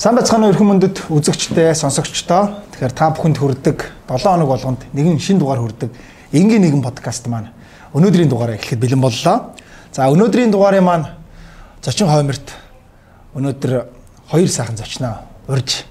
[0.00, 5.36] Сайн бацхан өрхөн мөндөд үзэгчтэй, сонсогчдоо тэгэхээр та бүхэнд хүрдэг 7 хоног болгонд нэгэн шин
[5.36, 5.92] дугаар хүрдэг
[6.32, 7.52] энгийн нэгэн подкаст маань
[7.92, 9.52] өнөөдрийн дугаараа эхлэхэд бэлэн боллоо.
[9.92, 11.06] За өнөөдрийн дугаарын маань
[11.84, 12.48] зочин хойморт
[13.36, 13.72] өнөөдөр
[14.32, 15.20] хоёр сайхан зочноо
[15.52, 15.84] урьж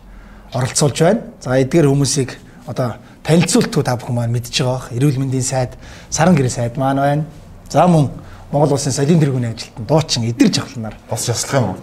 [0.58, 1.22] оролцуулж байна.
[1.38, 2.34] За эдгээр хүмүүсийг
[2.66, 4.90] одоо танилцуултгүй та бүхэн маань мэдж байгаа бах.
[4.90, 5.78] Эрүүл мэндийн сайд,
[6.10, 7.24] саран гэрээ сайд маань байна.
[7.70, 8.10] За мөн
[8.52, 11.78] Монгол улсын соёлын тэргүүний ажилтан дуучин эдэр жавхланаар бас яслах юм уу?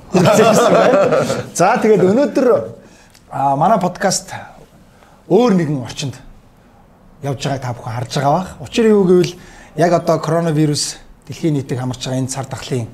[1.55, 2.49] За тэгээд өнөөдөр
[3.55, 4.35] манай подкаст
[5.31, 6.19] өөр нэгэн орчинд
[7.23, 8.51] явж байгааг та бүхэн харж байгаа бах.
[8.59, 9.39] Учир юу гэвэл
[9.79, 10.99] яг одоо коронавирус
[11.31, 12.91] дэлхийн нийтийг хамарч байгаа энэ цар тахлын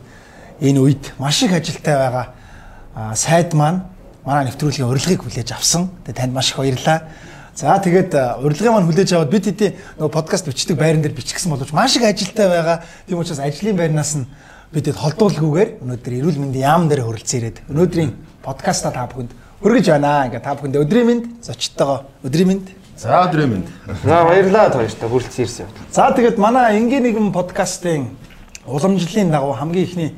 [0.61, 3.89] энэ үед маш их ажилтай байгаа сайд маань
[4.25, 5.89] манай нэвтрүүлгийн урилгыг хүлээж авсан.
[6.05, 7.09] Тэгээд танд маш их баярлалаа.
[7.55, 11.73] За тэгээд урилгын маань хүлээж аваад бид хэдий нөгөө подкаст бичдэг байран дээр бичгсэн боловч
[11.77, 12.81] маш их ажилтай байгаа.
[13.05, 14.25] Тийм учраас ажлын байрнаас нь
[14.73, 20.33] бидэд холдуулгүйгээр өнөөдөр эрүүл мэндийн яам дээр хөрөлцөн ирээд өнөөдрийн подкаста та бүхэнд хүргэж байна.
[20.33, 22.67] Ингээ та бүхэнд өдрийн мэнд зочдтойгоо өдрийн мэнд.
[22.97, 23.67] За өдрийн мэнд.
[24.01, 25.69] За баярлалаа хоёртаа хүрэлцэн ирсэн.
[25.93, 28.17] За тэгээд манай энгийн нэгэн подкастын
[28.65, 30.11] уламжлалын дагуу хамгийн ихний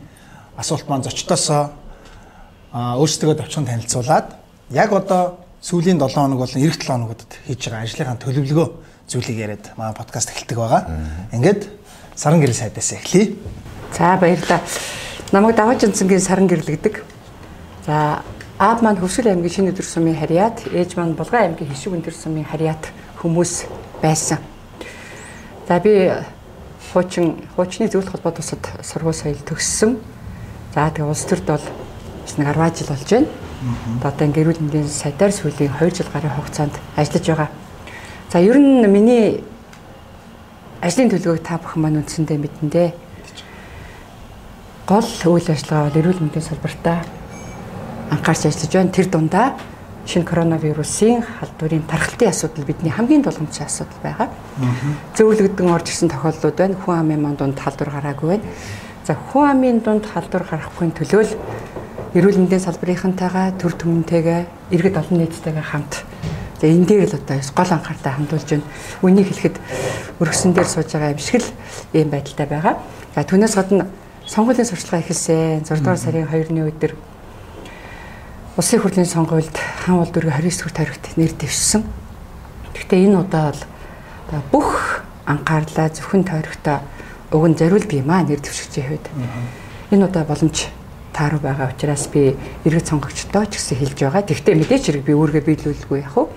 [0.55, 1.74] асуулт маань зочдоосоо
[2.74, 4.38] өөрсдөө товчхон танилцуулаад
[4.70, 8.68] яг одоо сүүлийн 7 хоног болон эх 7 хоногудад хийж байгаа ажлынхаа төлөвлөгөө
[9.08, 10.82] зүйлийг яриад манай подкаст эхэлдэг байгаа.
[11.32, 11.72] Ингээд
[12.12, 13.32] саран гэрэл сайдаас эхлэе.
[13.96, 14.60] За баярлалаа.
[15.32, 17.00] Намайг даваж өнцөнгийн саран гэрэл гэдэг.
[17.88, 18.20] За
[18.60, 22.44] аав маань Хөвсгөл аймгийн шинэ өдөр сумын харьяат, ээж маань Булган аймгийн Хишиг өндөр сумын
[22.44, 22.92] харьяат
[23.24, 23.64] хүмүүс
[24.04, 24.44] байсан.
[25.64, 26.12] За би
[26.92, 29.96] хуучин хуучны зөвлөлт холбоо тусад сургууль соёл төгссөн.
[30.76, 31.64] За тэгээ улс төрд бол
[32.36, 33.43] нэг 10 жил болж байна.
[34.04, 37.48] Одоо ингээ эрүүл мэндийн сайдаар сүүлийн 2 жил гарын хугацаанд ажиллаж байгаа.
[38.32, 39.44] За ер нь миний
[40.84, 42.88] ажлын төлөвийг та бүхэн маань үндсэндээ мэдэндээ.
[44.84, 46.98] Гол үйл ажиллагаа бол эрүүл мэндийн салбартаа
[48.12, 48.92] анхаарч ажиллаж байна.
[48.92, 49.56] Тэр дундаа
[50.04, 54.28] шинэ коронавирусын халдварын тархалтын асуудал бидний хамгийн тулгымчсан асуудал байгаа.
[55.16, 56.77] Зөвлөгдөн орж ирсэн тохиолдлууд байна.
[56.77, 58.44] Хүн амын манд дунд халдвар гараагүй байна.
[59.08, 61.33] За хүн амын дунд халдвар гарахгүй төлөөл
[62.14, 66.07] эрүүл мэндийн салбарынхантайгаа төр түмэнтэйгээ иргэд олон нийттэйгээ хамт
[66.63, 68.70] за энэ дээр л одоо гол анхаарлаа хандуулж байна.
[69.02, 69.57] Үнийг хэлэхэд
[70.23, 71.51] өргөсөн дээр сууж байгаа юм шиг л
[71.91, 72.75] ийм байдалтай байгаа.
[73.19, 73.91] За түүнээс гадна
[74.30, 76.95] сонгуулийн сурчлагаа эхэлсэн 6 дугаар сарын 2-ны өдөр
[78.55, 81.83] Улсын хурлын сонгуульд хаан бол дөрөв 29 дэх тарихт нэр дэвшсэн.
[82.79, 86.79] Гэхдээ энэ удаа бол бүх анхаарлаа зөвхөн тойрогтой
[87.35, 89.07] уг нь зориулдаг юм аа нэр дэвшигчийн хувьд.
[89.91, 90.70] Энэ удаа боломж
[91.14, 92.35] тааруу байгаа учраас би
[92.67, 94.27] иргэд сонгогчдоо ч гэсэн хэлж байгаа.
[94.27, 96.29] Тэгвэл мэдээч хэрэг би үүргээ биелүүлгүй яг уу.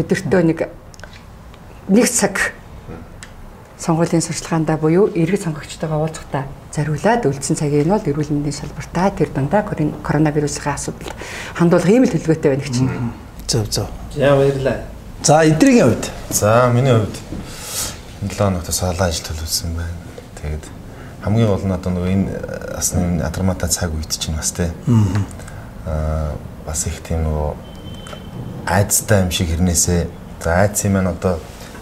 [0.00, 0.58] Өдөртөө нэг
[1.92, 2.56] нэг цаг
[3.76, 9.28] сонгуулийн сурчлагаандаа буюу иргэд сонгогчдойгоо уулзахдаа зариулаад үлдсэн цагийг нь бол эрүүл мэндийн салбартаа тэр
[9.34, 11.12] дундаа коронавирусын асуудал
[11.58, 13.12] хандуулах ийм л төлөвлөгөөтэй байна гэж байна.
[13.44, 13.88] Зөв зөв.
[14.14, 14.78] За баярлалаа.
[15.22, 16.04] За эдрийн хувьд.
[16.30, 17.16] За миний хувьд
[18.22, 19.98] 7 хоногт салаа ажил төлөвлөсөн байна.
[20.38, 20.64] Тэгээд
[21.22, 22.30] хамгийн гол нь одоо нөгөө энэ
[22.74, 24.70] бас нэг атрамата цаг үед чинь бас тий.
[25.86, 26.34] Аа
[26.66, 27.50] бас их тийм нөгөө
[28.66, 30.06] айцтай юм шиг хэрнээсээ
[30.42, 31.38] за айцын маань одоо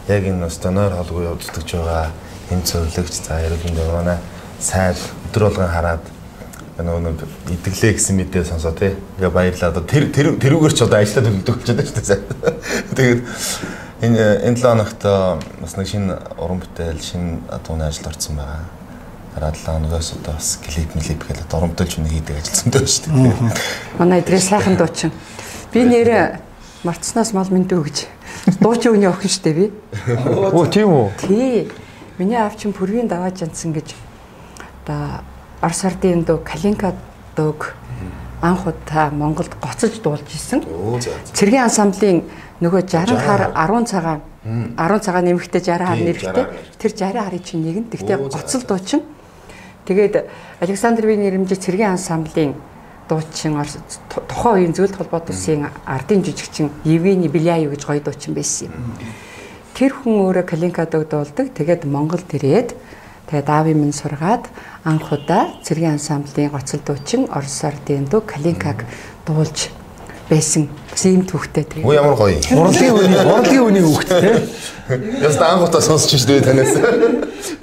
[0.08, 2.12] яг энэ бас доноор холгүй удагдж байгаа
[2.52, 4.18] энэ зөвлөгч за энэ манай
[4.60, 5.00] сайд
[5.32, 6.04] өдөр болгон хараад
[6.80, 8.96] нөгөө нэг идэглээ гэсэн мэдээ сонсоо тий.
[9.16, 9.72] Тэгээ баярлаа.
[9.72, 12.20] Одоо тэр тэр тэрүүгээр ч одоо ажиллаад төлөвлөдөг байна шүү дээ.
[12.96, 13.20] Тэгээд
[14.04, 15.00] энэ энэ 7 хоногт
[15.60, 18.79] бас нэг шинэ уран бүтээл, шинэ тууны ажил орсон байгаа
[19.34, 23.52] дараа 7 хоногоос одоо бас клип мэлип гэл доромтолж үнэ хийдэг ажилласан дөө шүү дээ.
[23.98, 25.12] Манай эдрээ сайхан дуучин.
[25.72, 26.40] Би нэрээ
[26.82, 27.98] марцснаас мал мэндэ гэж.
[28.58, 29.66] Дуучин үний охин шүү дээ би.
[30.50, 31.08] Оо тийм үү?
[31.22, 31.70] Тий.
[32.18, 33.94] Миний аав чинь пүргийн даваа жанцсан гэж
[34.84, 35.22] одоо
[35.62, 36.94] Орос ардын дөө Калинка
[37.36, 37.74] дөөг
[38.42, 40.64] анх удаа Монголд гоцож дуулж исэн.
[41.36, 42.24] Цэргийн ансамблын
[42.60, 46.44] нөгөө 60 хар 10 цагаан 10 цагаан нэмэгтэй 60 хар нэрхтэй
[46.80, 49.04] тэр 60 харын чинь нэг нь тэгтээ гоцол дуучин
[49.86, 50.28] Тэгээд
[50.60, 52.54] Александр Вийн нэрмжи цэргийн ансамблын
[53.08, 53.58] дуучин
[54.28, 58.74] тухайн үеийн зөвлөлт холбоот улсын ардын жижигчин Евгений Беляев гэж гоё дуучин байсан юм.
[59.74, 61.50] Тэр хүн өөрөө Калинкадаг дуулдаг.
[61.56, 62.76] Тэгээд Монголд ирээд
[63.26, 64.46] тэгээд аавын минь сургаад
[64.84, 68.84] анх удаа цэргийн ансамблын гоцол дуучин Орос ардын дуу Калинкаг
[69.26, 69.72] дуулж
[70.30, 70.68] байсан.
[70.90, 71.84] Бас ийм төвхтэй тэр.
[71.84, 72.38] Оо ямар гоё.
[72.54, 74.46] Урлагийн үний урлагийн үний хүүхэд те.
[75.26, 76.74] Яста ангуудаа сонсч шүү дээ танаас.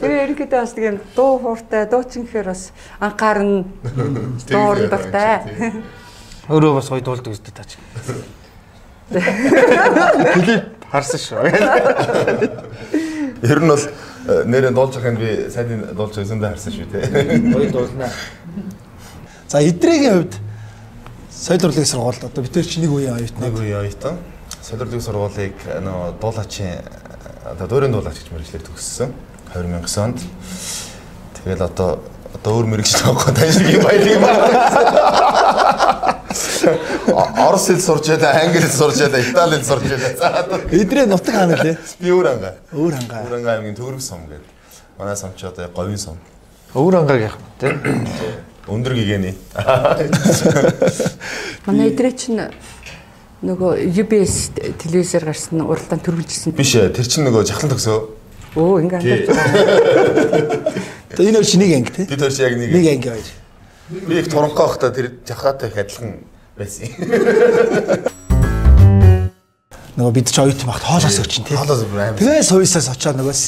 [0.03, 3.63] Тэгээ ерөнхийдөө бас тийм дуу хууртай, дуучин гэхээр бас анхаарна.
[4.51, 5.47] Дуур дуртай.
[6.51, 7.79] Өөрөө бас гоё дуулдаг үстэй таач.
[9.11, 11.47] Клип харсан шүү.
[13.43, 16.99] Ер нь бол э, нэрээ дуулж байхад би сайдын дуулж байсандаа харсан шүү те.
[17.51, 18.11] Гоё дуулнаа.
[19.47, 20.33] За эдрийн хувьд
[21.37, 23.45] Соёл урлагийн сургууль одоо бид тэр чинь нэг үеийн оюутнууд.
[23.45, 24.17] Нэг үе оюутан.
[24.65, 26.81] Солирлын сургуулийг нөө дуулаачийн
[27.45, 29.13] одоо дөөрийн дуулаач гэж мэрэгчлэр төгссөн
[29.53, 30.17] 2009 онд.
[31.37, 32.01] Тэгэл одоо
[32.33, 34.49] одоо өөр мэрэгч таахгүй тань шиг юм баялаг юм байна.
[37.47, 40.17] Орос хэл сурч байлаа, англи хэл сурч байлаа, итали хэл сурч байлаа.
[40.17, 41.77] За одоо Эдрээ нутаг хаана лээ?
[42.01, 42.53] би өөр ангаа.
[42.73, 43.21] Өөр хангаа.
[43.23, 44.49] Өөр ангаа аймгийн төгөрөг сум гэдэг.
[44.97, 46.17] Манай сум чи одоо говийн сум.
[46.73, 47.77] Өвөр ангааг яах вэ?
[48.67, 49.35] Өндөр гигэний.
[51.65, 52.51] Манай эдрээ чинь
[53.39, 54.51] нөгөө UBS
[54.83, 56.51] телевизээр гарсан уралдаан төрүүлжсэн.
[56.51, 57.99] Биш ээ, тэр чинь нөгөө жахлан төгсөө.
[58.59, 59.29] Өө ингээ хандаж
[61.15, 62.05] Тэгээ энэ хоёр чи нэг анги тий.
[62.11, 62.69] Бид хоёр чи яг нэг.
[62.75, 63.29] Нэг анги хоёр.
[64.03, 66.11] Би их туранхай байхдаа тэр жахлаатай их адилхан
[66.59, 66.91] байсан.
[69.95, 71.55] Нөгөө бид ч оюутан багт хоолоос өгчин тий.
[71.55, 71.87] Хоолоос.
[72.19, 73.41] Тэгээ суйсаас очоод нөгөөс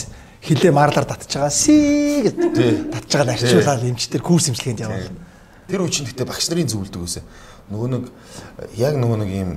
[0.43, 1.51] хилээ марлаар татж байгаа.
[1.51, 2.85] Си Тий.
[2.91, 5.09] татж байгаа арчуулаад эмчтэр курс эмчилгээнд яваа.
[5.67, 7.23] Тэр үе чинь гэхдээ багш нарын зөвлөдөг байсан.
[7.69, 8.03] Нөгөө нэг
[8.79, 9.49] яг нөгөө нэг ийм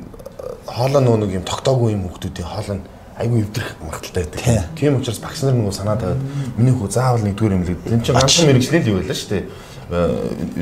[0.67, 2.85] хоолоо нөгөө нэг ийм тогтоогүй юм хүмүүсийн хоолоо нь
[3.17, 4.69] айгүй өвдрөх магадaltaй байдаг.
[4.77, 6.21] Тийм учраас багш нар нөгөө санаа тавиад
[6.57, 7.79] миний хүү заавал нэгдүгээр имлэг.
[7.89, 9.45] Тэн чинь ганцхан мэрэгчлэл юу байлаа шүү дээ.
[9.93, 10.01] Э,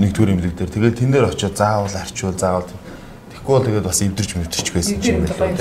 [0.02, 0.70] Нэгдүгээр имлэг дээр.
[0.74, 2.66] Тэгээд тэн дээр очиод заавал арчвал заавал
[3.40, 5.56] Тэгэхгүй бол тэгээд бас эвдэрч мөвдөрч байсан юм байна.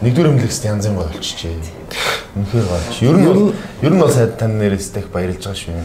[0.00, 1.52] Нэгдүгээр имлэгс янз гоё болчихжээ.
[2.32, 2.96] Үнэхээр гоёч.
[3.04, 3.52] Ер нь
[3.84, 5.84] ер нь бол сайд тань нэрээс их баярлж байгаа шүү.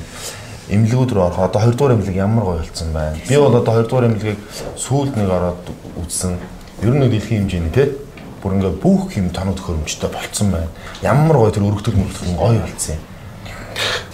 [0.71, 1.43] Имлэгүүд рүү орох.
[1.43, 3.19] Одоо 2 дугаар имлэг ямар гоё болсон байна.
[3.27, 4.39] Би бол одоо 2 дугаар имлэгийг
[4.79, 5.63] сүүлд нэг ороод
[5.99, 6.39] үзсэн.
[6.81, 7.91] Ер нь дэлхийн хэмжээний те
[8.39, 10.71] бүр ингээ бүх юм тоног төхөөрөмжтэй болцсон байна.
[11.03, 13.03] Ямар гоё тэр өргөтөл мөргөтөл гоё болцсон юм.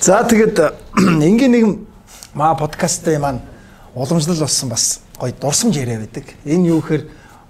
[0.01, 0.57] За тэгээд
[1.29, 1.65] энгийн нэг
[2.33, 3.45] маа подкасттай маань
[3.94, 6.25] уламжлал болсон бас гоё дурсамж яриа байдаг.
[6.45, 7.03] Энэ юу гэхээр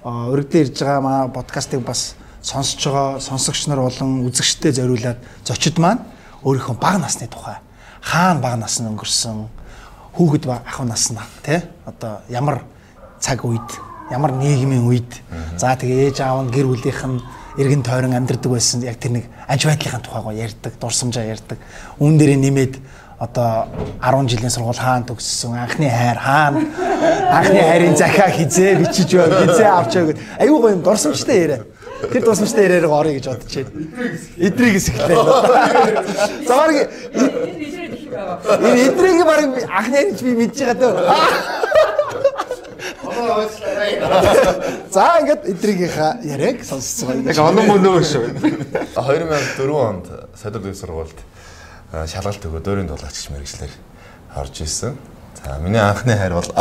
[0.04, 6.04] өргөдөө ирж байгаа маа подкастыг бас сонсож байгаа сонсогч нар болон үзэгчдэд зориулаад зочид маань
[6.44, 7.64] өөрийнхөө бага насны тухай.
[8.02, 9.48] Хаана бага нас нь өнгөрсөн
[10.18, 12.66] хүүхэд ба ах нас нь тий одоо ямар
[13.20, 13.70] цаг үед
[14.12, 15.22] ямар нийгмийн үед.
[15.58, 17.22] За тэгээ ээж аав нь гэр бүлийнх нь
[17.62, 18.84] эргэн тойрон амьдардаг байсан.
[18.84, 21.58] Яг тэр нэг аж байдлын тухай гоо ярьдаг дурсамжаа ярьдаг.
[22.02, 22.74] Үүн дээрээ нэмээд
[23.22, 23.68] одоо
[24.02, 25.54] 10 жилийн сургууль хаана төгссөн?
[25.62, 26.60] Анхны хайр хаана?
[27.38, 30.18] Анхны хайрын захиа хизээ бичиж байв хизээ авчаа гэд.
[30.42, 31.62] Аюу гоё юм дурсамжтай яриа.
[32.02, 33.72] Тэр дурсамжтай яриараа орё гэж бодож байна.
[34.42, 35.22] Эдрийг хэсэглээ
[36.50, 36.70] за баг
[38.58, 39.40] энэ эдрийг баг
[39.70, 40.96] анхны хайрч би мэдж байгаа дөө.
[44.90, 47.22] За ингээд эдрийнхаа яриаг сонсцгоо.
[47.22, 48.26] Яг онон мөнөө шүү.
[48.98, 50.06] 2004 онд
[50.42, 51.18] Содор дэв сургуульд
[51.92, 53.72] шалгалт өгөө дөөрийн дулаач мэрэгчлэр
[54.36, 54.96] орж исэн.
[55.44, 56.48] За миний анхны хайр бол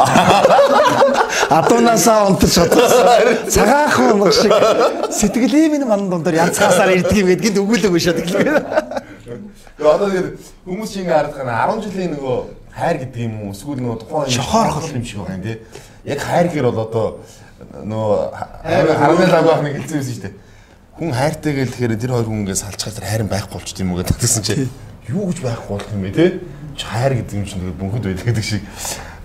[1.50, 3.50] Адуунасаа унтаж шатсан.
[3.50, 4.52] Цагаахан унах шиг
[5.10, 8.58] сэтгэлээ минь ман дундор янцгаасаар ирдэг юм гэдгэнд өгүүлэг шат гэлээ.
[9.78, 10.28] Тэгээ одоо тэгээд
[10.66, 12.36] хүмүүс чинь харах гана 10 жилийн нөгөө
[12.74, 15.56] хайр гэдэг юм уу эсвэл нөгөө тухайн Шохоор хол юм шиг байгаа юм тий.
[16.04, 17.06] Яг хайр гэхэр бол одоо
[17.86, 20.34] нөгөө харны лаг байх нэг хэлсэн юм шүү дээ.
[21.00, 24.00] Хүн хайртай гэл тэгэхээр тэр хоёр хүн ингээд салчхаар тэр хайр байхгүй болчих юм уу
[24.00, 24.70] гэдэг тэгсэн чинь
[25.08, 26.40] юу гэж байхгүй болох юм бэ тий.
[26.76, 28.62] Чи хайр гэдэг юм чинь бүнхэд байдаг гэдэг шиг.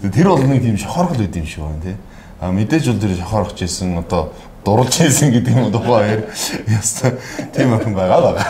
[0.01, 1.95] Тэр бол нэг тийм шохоргол байд юм шиг байна тий.
[2.39, 4.33] А мэдээж бол тэр шохорхож исэн одоо
[4.65, 6.21] дурлж исэн гэдэг юм тухай хоёр
[6.67, 7.17] яста
[7.53, 8.45] тийм охин байгаа байгаа.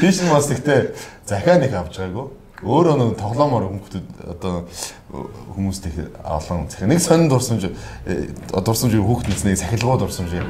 [0.00, 0.94] Тийш нь бас ихтэй
[1.26, 2.26] захиа нэг авч байгаагүй.
[2.64, 3.98] Өөрөө нэг тоглоомоор хүмүүстд
[4.30, 4.64] одоо
[5.10, 7.66] хүмүүст их олон захиа нэг сонин дурсамж
[8.06, 10.48] э, дурсамж хүүхд нэсний сахилгуу дурсамж яг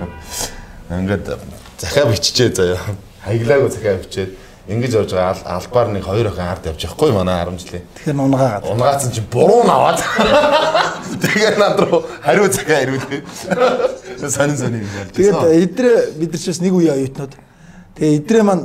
[0.91, 1.41] ингээд
[1.81, 2.79] захиа биччихээ заяа.
[3.25, 4.37] Хаяглагуу захиа бичээд
[4.69, 7.85] ингэж явж байгаа ал- албаар нэг хоёр охин ард явж байхгүй манай 10 жилийн.
[8.01, 8.65] Тэгэхээр унгаагаад.
[8.65, 10.01] Унгаацсан чи буруу наваад.
[11.21, 13.23] Тэгээ над руу хариу захиа ирүүлээ.
[14.31, 15.13] Сонин сонин юм байна.
[15.13, 17.33] Тэгээд эдрээ бид нар ч бас нэг үеийн оюутнууд.
[17.99, 18.65] Тэгээ эдрээ маань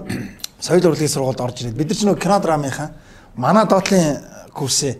[0.63, 2.89] соёл урлагийн сургуульд орж ирээд бид нар ч нөгөө кино драмынхаа
[3.35, 4.23] манай доотлын
[4.55, 4.95] курсээ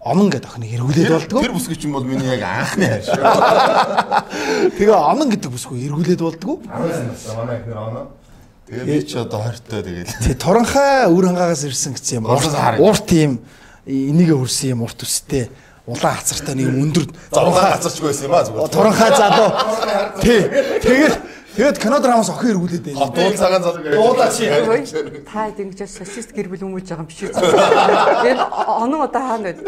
[0.00, 1.44] Омон гэдэг охиныг эргүүлээд болдгоо.
[1.44, 3.20] Тэр бүсгүй чинь бол миний яг анхны хайр шүү.
[4.80, 6.56] Тэгээ Омон гэдэг бүсгүй эргүүлээд болдгоо.
[6.64, 8.04] 19 настай манай ихнэр оноо.
[8.70, 10.08] Тэгээ би ч одоо хортой тэгээд.
[10.30, 12.30] Тэг туранхай үр хангаагаас ирсэн гэсэн юм.
[12.30, 13.42] Урт тийм
[13.82, 15.50] энийгээ хүрсэн юм урт өстэй.
[15.90, 18.70] Улаан хацартай нэг юм өндөр Зурхаа гацарчгүй байсан юм аа зүгээр.
[18.70, 19.50] туранхай залуу.
[20.22, 20.40] Тий.
[20.86, 21.14] Тэгээд
[21.58, 23.10] тэгээд кино драмаас охин эргүүлээд байна.
[23.10, 23.94] Дуу цагаан залуу гэж.
[23.98, 25.26] Дуулаач юм.
[25.26, 27.34] Та ингэж сосист гэр бүл өмүүлж байгаа юм биш үү?
[27.34, 29.58] Энэ онон одоо хаана вэ?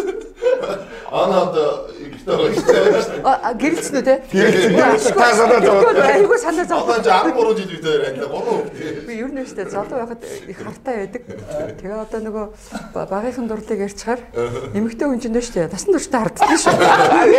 [1.12, 3.36] Оноо одоо ихтэй байгаа.
[3.44, 4.14] А, Гэрэлцэн үү те?
[4.32, 5.12] Гэрэлцэн.
[5.12, 5.98] Та санаа зовоод.
[6.00, 7.04] Айгуу санаа зовоод.
[7.04, 8.24] Одоо чи 13 жил битэй байна.
[8.32, 9.04] Гурван хүүхдээ.
[9.04, 11.22] Би ер нь өштэй залуу байхад их хартай байдаг.
[11.84, 12.44] Тэгээ одоо нөгөө
[12.96, 14.20] ба- багийнхан дурлыг ярьчихаар
[14.72, 16.80] эмэгтэй хүн чинь дэжтэй тасан турштай харддаг шүү.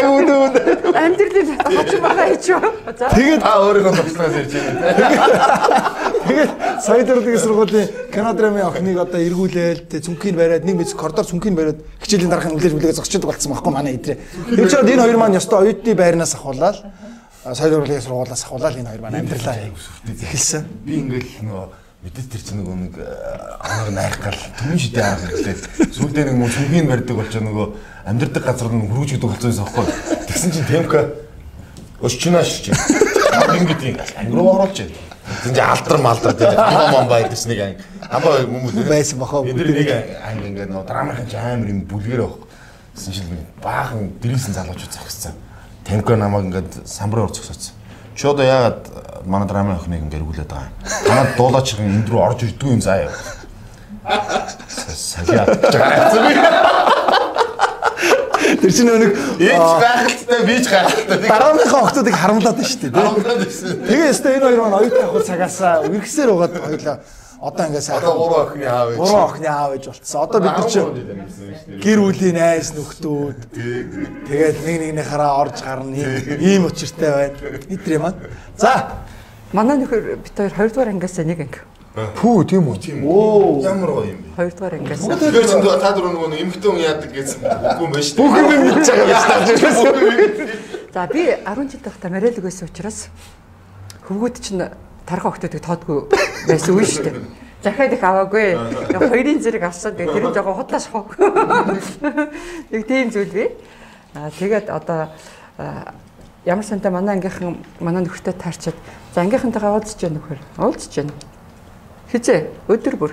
[0.05, 0.93] Үүдээ.
[0.93, 2.61] Амьдралын хачин бага хийж юу.
[2.93, 6.12] За Тэгээд Та өөрийнхөө тогтолцоогоос ярьж байна.
[6.23, 11.27] Тэгээд сая дөрөвдгийн сургуулийн кино драмын охиныг одоо эргүүлээл тэ цүнхийг бариад нэг мэд коридор
[11.27, 14.17] цүнхийг бариад хичээлийн дараахан үлээж үлээж зогсчиход болцсон байхгүй манай идрээ.
[14.55, 16.77] Тэр чинь энэ хоёр маань ёстой оюутны байрнаас ахуулаад
[17.43, 20.63] сая дөрөвдгийн сургуулиас ахуулаад энэ хоёр маань амьдралаа эхэлсэн.
[20.87, 21.65] Би ингээл нөгөө
[22.07, 22.95] мэдээ тэр чинь нөгөө нэг
[23.59, 25.59] анаг найх гал түмэн шидэ аа гэхлээр
[25.91, 27.67] сүүлдээ нэг мөн цүнхийн барьдаг болж нөгөө
[28.07, 29.85] амьдрдаг газар нь хөргөжгдөг болсон юм аахгүй.
[30.27, 30.99] Тэгсэн чинь темка
[32.03, 32.71] өччнаа шиж.
[32.71, 35.12] Ингээд юм ангируу оруулж байна.
[35.43, 37.83] Тэнд алдар малдар тийм хамаа мам байдс нэг анги.
[37.99, 39.43] Хамаа хүмүүс байсан бахаа.
[39.43, 39.89] Эдгээр нэг
[40.23, 42.47] анги ингээд нөгөө драмахан ч амар юм бүлгэр авах.
[42.95, 43.27] Гэсэн шил
[43.59, 45.35] баахан дэрийсэн залуучууд зогссон.
[45.83, 47.75] Темка намайг ингээд самбар орж зогсооцсон.
[48.15, 48.87] Чи одоо яагаад
[49.25, 50.73] манай драмын охиныг ингээд эргүүлээд байгаа юм?
[51.07, 53.11] Танад дуулаач энэ рүү орж ирдгүй юм заа яа.
[58.63, 59.11] Тэр чинь нэг
[59.43, 61.27] Энд байхaltaй бийж гайхалтай.
[61.27, 62.91] дарааныхаа охтуудыг харамлаад байна шүү дээ.
[62.95, 63.03] тий?
[63.03, 63.75] Хамгаалаад байсан.
[63.83, 66.97] Тэгээ өстө энэ хоёр маань оюутны авах цагаасаа үргэсээр угаад хоёлаа
[67.43, 68.97] одоо ингээд сайхан Одоо гурван охины аав ээж.
[69.03, 70.19] гурван охины аав ээж болцсон.
[70.23, 70.89] Одоо бид нар чинь
[71.83, 73.39] гэр бүлийн найз нөхдүүд
[74.31, 75.95] тэгээд нэг нэгнийхаараа орж гарна
[76.39, 77.35] ийм учиртай байна.
[77.67, 78.19] Идрээ маань.
[78.55, 79.03] За
[79.51, 81.59] Манай нөхөр бид хоёр 2 дугаар ангиас нэг анги.
[81.93, 83.05] Пүү тийм үү?
[83.05, 84.49] Оо ямар гоё юм бэ.
[84.49, 85.05] 2 дугаар ангиас.
[85.05, 88.25] Тэгэхээр чинь та дөрөв нөгөө эмхтэн хүн яадаг гэсэн үгүй юм байна шүү дээ.
[88.25, 89.45] бүх юм мэдж байгаа юм
[90.17, 90.57] байна.
[90.89, 92.97] За би 10 жил байхдаа Марэлэг байсан учраас
[94.09, 94.65] хөвгүүд чинь
[95.05, 96.09] тархаа охтуудыг тоодгүй
[96.49, 97.17] байсан үе шүү дээ.
[97.61, 98.47] Захиад их аваагүй.
[98.97, 99.93] Хоёрын зэрэг авсан.
[99.93, 101.13] Тэгээ тэр нь жоохон худлааш хог.
[102.73, 103.45] Нэг тийм зүйл би.
[104.17, 105.13] Аа тэгээд одоо
[106.41, 108.77] ямар сантай манай ангийнхан манай нөхөртэй таарчаад
[109.13, 110.41] за ангийнхантайгаа уулзж яа нөхөр.
[110.57, 111.13] Уулзж яа.
[112.13, 113.11] Хизээ өдөр бүр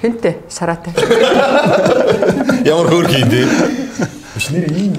[0.00, 0.96] хинтээ сараатай.
[2.64, 3.44] Ямар хөөр хий дээ.
[4.32, 4.96] Биш нэр ийм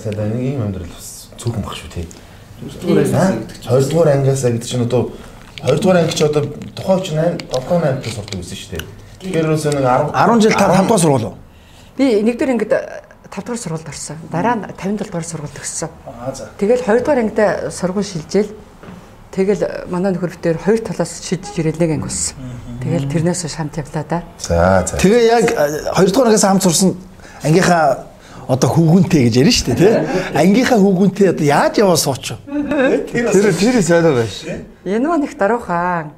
[0.00, 2.08] сайн нэг ийм амьдрал бас цөөхөн баг шүү тий.
[3.68, 5.12] Хоёрдугаар ангиасаа гэдэг чинь одоо
[5.60, 8.84] хоёрдугаар анги ч одоо тухайн чинь 8 7 8 тас сурдаг байсан шүү дээ.
[9.20, 11.36] Тэгэхээр ерөөсөө нэг 10 10 жил та 5 дугаар сургууль уу?
[12.00, 12.72] Би нэгдүгээр ангид
[13.28, 14.16] 5 дугаар сургуульд орсон.
[14.32, 15.90] Дараа нь 57 дугаар сургуульд төгссөн.
[16.08, 16.48] Аа за.
[16.56, 17.40] Тэгэл 2 дугаар ангид
[17.76, 18.50] сургууль шилжээл.
[19.32, 22.36] Тэгэл манай нөхөр битээр хоёр талаас шидэж ирэл нэг анги болсон.
[22.80, 24.22] Тэгэл тэрнээс хойш хамт явлаа да.
[24.40, 24.96] За за.
[24.96, 25.46] Тэгээ яг
[25.92, 26.96] 2 дугаар ангиас хамт сурсан
[27.44, 28.08] ангийнхаа
[28.48, 29.94] одоо хүүгүнтэй гэж ярина шүү дээ тий.
[30.32, 32.32] Ангийнхаа хүүгүнтэй одоо яаж яваа сууч.
[32.48, 34.64] Тэр Тэр тэр сайд байгаа ш.
[34.88, 36.16] Энэ маань их даруйхан.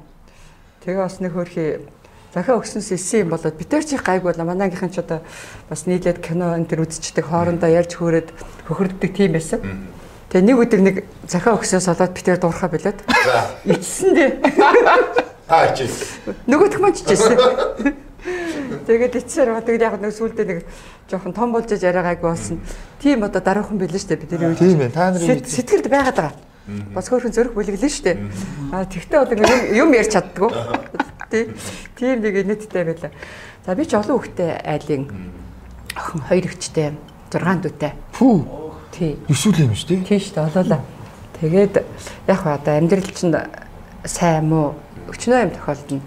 [0.87, 1.83] Тэгээ бас нэг хөрхи
[2.31, 5.19] захиа өгснөөс илсэн юм болоод битэр чих гайг болоо манай ангийнхан ч одоо
[5.67, 8.31] бас нийлээд кино энэ төр үзчихдэг хоорондоо ярьж хөөрөөд
[8.71, 9.59] хөхөрддөг тийм байсан.
[10.31, 10.95] Тэгээ нэг өдөр нэг
[11.27, 13.03] захиа өгснөөс болоод битэр дуурхаа билээд.
[13.67, 14.29] Ичсэн дээ.
[15.43, 15.91] Та ичээ.
[16.47, 17.35] Нөгөөх маань ч ичсэн.
[18.87, 19.67] Тэгээд ичсээр байгаа.
[19.67, 20.59] Тэгээд яг нэг сүулдэ нэг
[21.11, 22.63] жоохон том болж яриагайг болсон.
[23.03, 24.63] Тийм одоо дараахан билээ дээ бидний үед.
[24.63, 24.95] Тийм ээ.
[24.95, 26.33] Та нарын Сэт- Сэтгэлд байгаад байгаа.
[26.95, 28.15] Бас хөөрхөн зөрөх бүлэглэн дээ.
[28.71, 30.47] Аа тэгтээ одоо нэг юм ярьж чаддгүй.
[31.27, 31.51] Тий.
[31.99, 33.11] Тийм нэг нийттэй байлаа.
[33.67, 35.03] За би ч олон хүүхдээ айлын
[35.97, 36.95] охин хоёр өвчтэй
[37.35, 37.91] 6 дүүтэй.
[38.15, 38.60] пүү
[38.91, 39.17] Тий.
[39.27, 40.03] эсвэл юм ш тий.
[40.03, 40.81] Тийм шүү дээ олоолаа.
[41.39, 41.83] Тэгээд
[42.27, 43.35] яг одоо амьдрал чинь
[44.05, 44.75] сайн муу
[45.09, 46.01] өчнөө юм тохиолдно.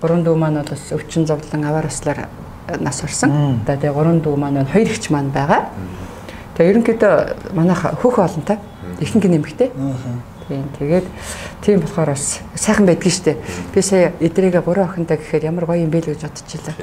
[0.00, 2.28] Гурван дүү маань бол бас өвчин зовлон аваар ослоор
[2.80, 3.60] нас орсон.
[3.62, 5.68] Одоо тэгээ гурван дүү маань хоёр ихч маань байгаа.
[6.56, 8.58] Тэгээ ерөнхийдөө манайх хөх олонтой.
[9.00, 9.70] Ихэнх нэмэгтэй.
[10.48, 11.06] Тийм тэгээд
[11.62, 13.36] тийм болохоор бас сайхан байдгийн штэ.
[13.74, 16.74] Би сая эдрээгээ буруу охинтой гэхээр ямар гоё юм бэ л гэж бодчихлаа.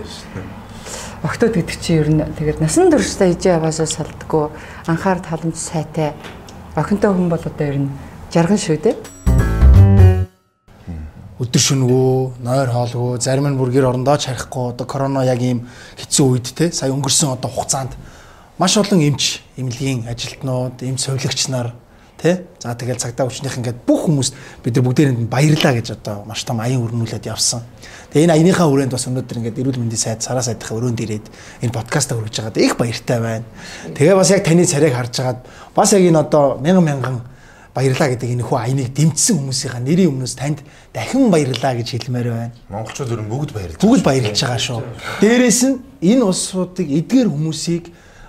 [1.27, 4.47] Октод гэдэг чинь ер нь тэгээд насан туршдаа ижээ яваасаа салдаггүй
[4.87, 6.15] анхаар таламж сайтай
[6.71, 7.91] охинтой хүн бол одоо ер нь
[8.31, 8.95] жарган шүү дээ.
[11.35, 15.67] өдөр шөнөгөө, нойр хоолгүй, зарим нь бүр гэр орондоо ч харихгүй одоо корона яг ийм
[15.99, 17.91] хэцүү үед те сая өнгөрсөн одоо хугацаанд
[18.55, 21.75] маш олон эмч, эмнэлгийн ажилтнууд, эмч совилогч нар
[22.17, 26.25] те за тэгэл цагдаа хүчнийх ингээд бүх хүмүүст бид нар бүгдээрэнд нь баярлаа гэж одоо
[26.25, 27.61] маш том аян өрнүүлээд явсан.
[28.13, 31.25] Тэгээ энэ аяныхаа хүрээнд бас өнөөдөр ингээд эрүүл мэндийн сайд сараа сайдынхаа өрөөнд ирээд
[31.63, 33.45] энэ подкаста хүргэж байгаад их баяртай байна.
[33.91, 35.39] Тэгээ бас яг таны царайг харж хагаад
[35.75, 37.15] бас яг энэ одоо мянган мянган
[37.77, 40.63] баярлаа гэдэг энэ хүү аяныг дэмжсэн хүмүүсийнхаа нэрийн өмнөөс танд
[40.95, 42.53] дахин баярлаа гэж хэлмээр байна.
[42.73, 44.81] Монголчууд ер нь бүгд баярлж Бүгд баярлж байгаа шүү.
[45.21, 47.85] Дээрээс нь энэ улсуудыг эдгээр хүмүүсийг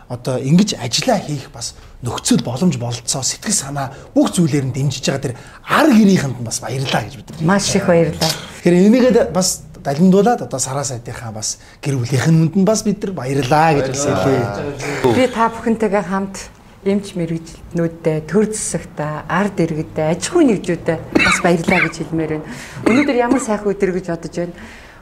[0.08, 5.24] одоо ингэж ажиллаа хийх бас нөхцөл боломж болцоо сэтгэл санаа бүх зүйлээр нь дэмжиж байгаа
[5.32, 5.34] тэр
[5.68, 7.28] ар гэрийнхэнд нь бас баярлаа гэж бид.
[7.44, 8.32] Маш их баярлалаа.
[8.60, 13.12] Тэгэхээр энийгээ бас далимдуулаад одоо сараа сайдынхаа бас гэр бүлийнхэн хүнд нь бас бид нар
[13.12, 15.14] баярлаа гэж бас хэлээ.
[15.14, 16.36] Би та бүхэнтэйгээ хамт
[16.84, 22.46] эмч мэрэгчлэнүүдтэй, төр засагтай, ард иргэдтэй, аж ахуйн нэгжүүдтэй бас баярлаа гэж хэлмээр байна.
[22.86, 24.54] Өнөөдөр ямар сайхан өдөр гэж бодож байна.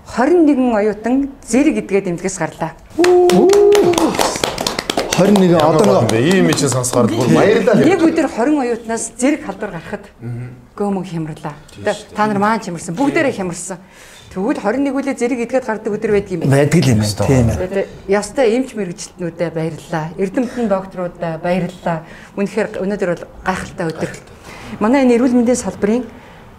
[0.06, 1.14] 21 оюутан
[1.44, 2.72] зэрэг идгээд эмнэлгээс гарлаа.
[5.16, 7.80] 21 одоо нэг ийм юм чинь сонсохоор бүр баярлалаа.
[7.80, 10.04] Нэг өдөр 20 оюутнаас зэрэг халдвар гарахад
[10.76, 11.56] гөөмөг хямрлаа.
[12.12, 12.92] Та нар маань хямарсан.
[12.94, 13.80] Бүгдээрээ хямарсан.
[14.36, 16.60] Тэгвэл 21 үлээ зэрэг идгээд гардаг өдөр байдаг юм байна.
[16.60, 17.24] Байдаг юм байна.
[17.24, 17.88] Тийм ээ.
[18.04, 20.12] Ястай эмч мэрэгчлэтнүүдэд баярлалаа.
[20.20, 22.04] Эрдэмтэн докторуудаа баярлалаа.
[22.36, 24.12] Үнэхээр өнөөдөр бол гайхалтай өдөр.
[24.76, 26.04] Манай энэ эрүүл мэндийн салбарын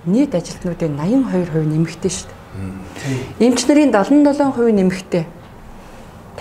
[0.10, 3.46] нийт ажилтнуудын 82% нэмэгтэй шүү дээ.
[3.46, 5.26] Эмч нарын 77% нэмэгтэй.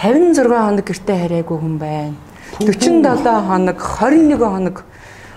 [0.00, 2.16] 56 хоног гэртээ хараагүй хүн байна.
[2.64, 4.76] 47 хоног, 21 хоног.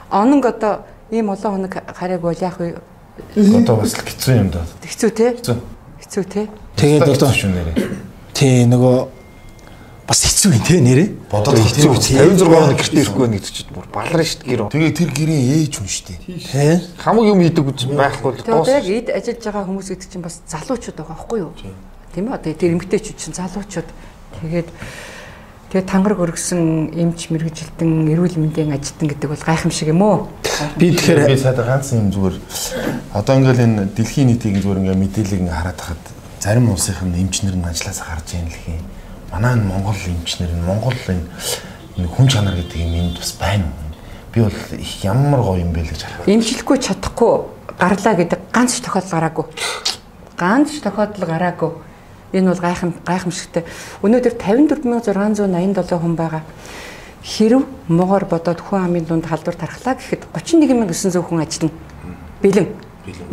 [0.07, 2.79] Оног одоо ийм олон хоног хараагүй бол яах вэ?
[3.35, 4.63] Одоо бас л хэцүү юм даа.
[4.79, 5.35] Хэцүү те?
[5.35, 5.78] Хэцүү.
[6.09, 6.49] Хэцүү те?
[6.73, 7.75] Тэгээд одоо шүү нэрээ.
[8.33, 8.97] тий нөгөө
[10.09, 11.07] бас хэцүү юм тий нэрээ.
[11.29, 12.17] Бодоод Хэцүү хэцүү.
[12.33, 14.61] 56 хоног гэртээ ирэхгүй байна гэдэг чинь бүр баларна шүү дээ гэр.
[14.73, 16.19] Тэгээ тэр гэрийн ээж хүн шүү дээ.
[16.49, 16.75] Тий.
[16.97, 18.73] Хамаг юм хийдэг үз байхгүй л Тэгээ одоо дуус.
[18.73, 21.53] яг эд ажиллаж байгаа хүмүүс гэдэг чинь бас залуучууд байгаа байхгүй юу?
[22.09, 23.89] Тийм ээ одоо тэр эмгтээчүүд чинь залуучууд.
[24.41, 24.69] Тэгээд
[25.69, 30.25] тэгээд тангараг өргөсөн эмч мэрэгжилтэн эрүүл мэндийн ажилтан гэдэг бол гайхамшиг юм уу?
[30.81, 32.35] Би тэгэхээр би сая ганц юм зүгээр
[33.13, 36.03] одоо ингээл энэ дэлхийн нийтийн зүгээр ингээ мэдээллийг хараад хахад
[36.41, 38.81] зарим улсын эмчнэр нь ажилласаа гарч ийн л хий.
[39.29, 43.69] Манай энэ Монгол эмчнэр нь Монгол энэ хүн чанар гэдэг юм энд бас байна.
[44.33, 46.25] Би бол их ямар гоё юм бэ л гэж харах.
[46.25, 47.33] Эмчлэхгүй чадахгүй
[47.77, 49.45] гарлаа гэдэг ганц ч тохиолдол гараагүй.
[50.33, 51.71] Ганц ч тохиолдол гараагүй.
[52.33, 53.63] Энэ бол гайхам гайхамшигтай.
[54.05, 56.43] Өнөөдөр 54687 хүн байгаа.
[57.24, 61.74] Хэрв могоор бодоод хүн амын дунд халдвар тархлаа гэхэд 31900 хүн ажиллана.
[62.41, 62.67] Бэлэн.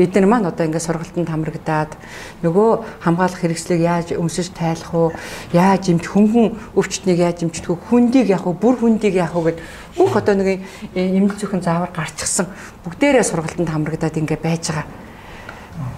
[0.01, 1.93] Эдгээр маань одоо ингээд сургалтанд хамрагдаад
[2.41, 2.71] нөгөө
[3.05, 5.13] хамгаалах хэрэгслийг яаж өмсөж тайлах уу,
[5.53, 9.59] яаж эмч хөнгөн өвчтнийг яаж эмчдэх үү, хүндийг яах вэ, бүр хүндийг яах вэ гэд
[10.01, 10.65] бүх одоо нэг
[10.97, 12.49] эмнэлэг зөвхөн заавар гарчихсан
[12.89, 14.89] бүгдээрээ сургалтанд хамрагдаад ингээд байж байгаа.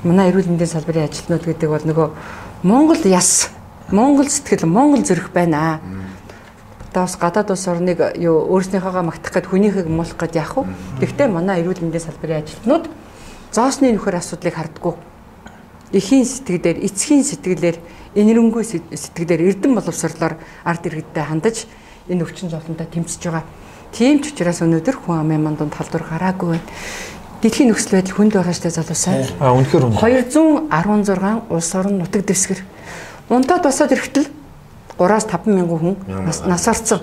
[0.03, 2.09] Манай эрүүл мэндийн салбарын ажилтнууд гэдэг бол нөгөө
[2.63, 3.51] Монгол яс,
[3.91, 5.81] Монгол сэтгэл, Монгол зүрх байна аа.
[6.91, 10.67] Одоо бас гадаад улс орныг юу өөрснийхөөгөө магтах гээд хүнийхийг муулах гээд яах вэ?
[10.99, 12.91] Гэхдээ манай эрүүл мэндийн салбарын ажилтнууд
[13.55, 14.95] зоосны нөхөр асуудлыг хардггүй.
[15.95, 17.79] Эхийн сэтгэлээр, эцгийн сэтгэлээр,
[18.19, 20.35] энэрэнгүй сэтгэлээр эрдэм боловсрлоор
[20.67, 21.71] ард иргэдтэй хандаж
[22.11, 23.47] энэ өвчин зовлонтой тэмцэж байгаа.
[23.95, 26.67] Тийм ч учраас өнөөдөр хүн амын мандунд халдвар гараагүй байна.
[27.39, 29.15] Дэлхийн нөхцөл байдал хүнд байгаа штэ залуусаа.
[29.39, 29.99] А үнэхээр үнэ.
[30.03, 32.61] 216 улс орон нутаг дэвсгэр.
[33.31, 34.27] Унтаад босоод ирэхдээ
[34.99, 35.97] 3-аас 5 мянган хүн
[36.27, 37.01] нас- нас орцсон.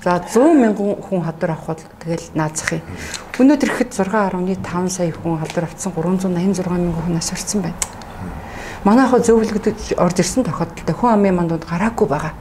[0.00, 2.82] За 100 мянган хүн халдвар авахд тэгэл наазах юм.
[3.36, 7.76] Өнөөдөр ихэд 6.5 сая хүн халдвар авсан 386 мянган хүн нас орцсон байна.
[8.84, 12.32] Манайхаа зөвлөгдөж орж ирсэн тохиолдолд хүн амын мандууд гараагүй байгаа.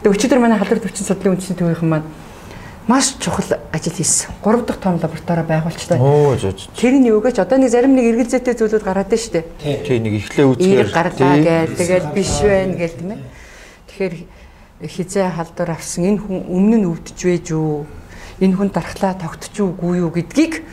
[0.00, 2.08] Тэгээ өчигдөр манай халдвар төвчин судлалын үндэсний төвийнхэн маань
[2.86, 4.30] маш чухал ажил хийсэн.
[4.44, 5.98] 3 дахь том лаборатори байгуулчихлаа.
[5.98, 6.68] Оо жож.
[6.76, 9.44] Тэр нь юу гэж одоо нэг зарим нэг эргэл зүйтэй зүйлүүд гараад байна шүү дээ.
[9.88, 10.78] Тий нэг ихлээ үзгээр.
[10.84, 13.20] Эерэг гарлаа гээл тэгэл биш байна гээл тийм ээ.
[13.88, 14.14] Тэгэхээр
[14.84, 17.88] хизээ халдвар авсан энэ хүн өмнө нь өвдөж байж юу?
[18.42, 20.66] Энэ хүн дархлаа тогтч уугүй юу гэдгийг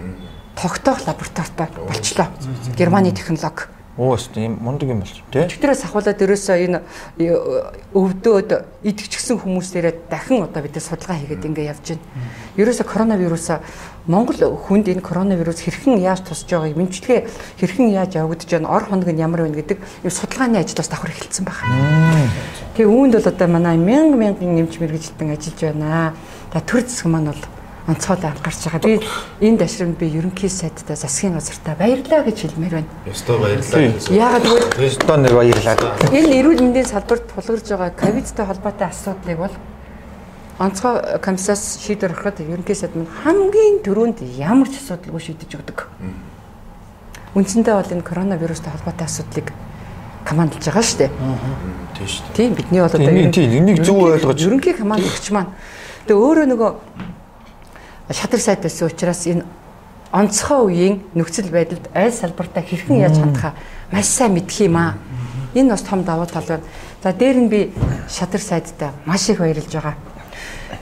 [0.58, 2.28] тогтоох лабораторитой болчлоо.
[2.76, 3.72] Германы технологи.
[4.02, 5.46] Оо өст юм мундаг юм болж тий.
[5.46, 6.80] Өчтөрөөс ахуулаад ерөөсөө энэ
[7.22, 7.38] э,
[7.94, 8.50] өвдөөд
[8.82, 12.02] идэгчгсэн хүмүүстээрээ дахин одоо бид судалгаа хийгээд ингээ явж байна.
[12.58, 13.62] Ерөөсөө коронавирус
[14.10, 17.20] Монгол хүнд энэ коронавирус хэрхэн яаж тусч байгааг мэдчилгээ
[17.62, 21.46] хэрхэн яаж явагдаж байна, ор хоног нь ямар байна гэдэг юм судалгааны ажлаас давхар эхэлсэн
[21.46, 22.26] байна.
[22.74, 26.18] Тэгээ үүнд бол одоо манай мянга мянган нэмж мэрэгжилтэн ажиллаж байна.
[26.50, 27.61] За төр засаг маань бол
[27.92, 28.82] онцгой анхаарч байгаа.
[28.88, 29.04] Би
[29.44, 32.92] энэ дашрамд би ерөнхий сайдтай засгийн газартаа баярлалаа гэж хэлмээр байна.
[33.06, 33.92] Ёстой баярлалаа.
[34.08, 35.76] Яагаад гэвэл Одоо нэг баярлаа.
[36.16, 39.56] Энэ эрүүл мэндийн салбарт тулгарч байгаа ковидтай холбоотой асуудлыг бол
[40.60, 45.90] онцгой комиссаас шийдвэр гаргахад ерөнхий сайд маань хамгийн түрүүнд ямар ч асуудалгүй шийдэж өгдөг.
[47.36, 49.48] Үндсэндээ бол энэ коронавирустай холбоотой асуудлыг
[50.24, 51.12] командалж байгаа шүү дээ.
[51.98, 52.36] Тийм шүү дээ.
[52.38, 54.38] Тийм бидний бол одоо Тийм, тийм, энийг зөв ойлгож.
[54.38, 55.52] ерөнхий командлагч маань
[56.06, 56.72] тэгээ өөрөө нөгөө
[58.14, 59.46] шатар сайд байсан учраас энэ
[60.12, 63.54] онцгой үеийн нөхцөл байдалд аль салбартаа хэрхэн яаж хандхаа
[63.92, 64.96] маш сайн мэдх юм аа.
[65.56, 66.64] Энэ бас том давуу тал байна.
[67.04, 67.72] За дээр нь би
[68.10, 69.96] шатар сайдтай маш их баярлж байгаа.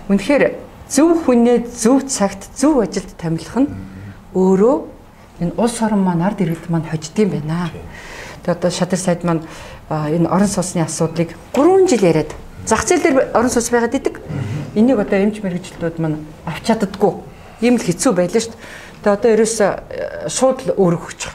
[0.09, 0.57] Үнэхээр
[0.89, 3.69] зөв хүнээ зөв цагт зөв ажилд томилох нь
[4.33, 4.75] өөрөө
[5.45, 7.69] энэ улс орон маань ард иргэд маань хождсон байна.
[8.41, 9.45] Тэгээ одоо шатар сайд маань
[9.89, 12.33] энэ орон сууцны асуудлыг 3 жил яриад
[12.65, 14.19] зах зээл дээр орон сууц байгаад идэг.
[14.75, 17.13] Энийг одоо эмч мэрэгчлүүд маань авч чаддаггүй.
[17.61, 18.63] Ийм л хэцүү байлаа шүү дээ.
[19.03, 21.31] Тэгээ одоо ерөөсө э, шууд л байгаа.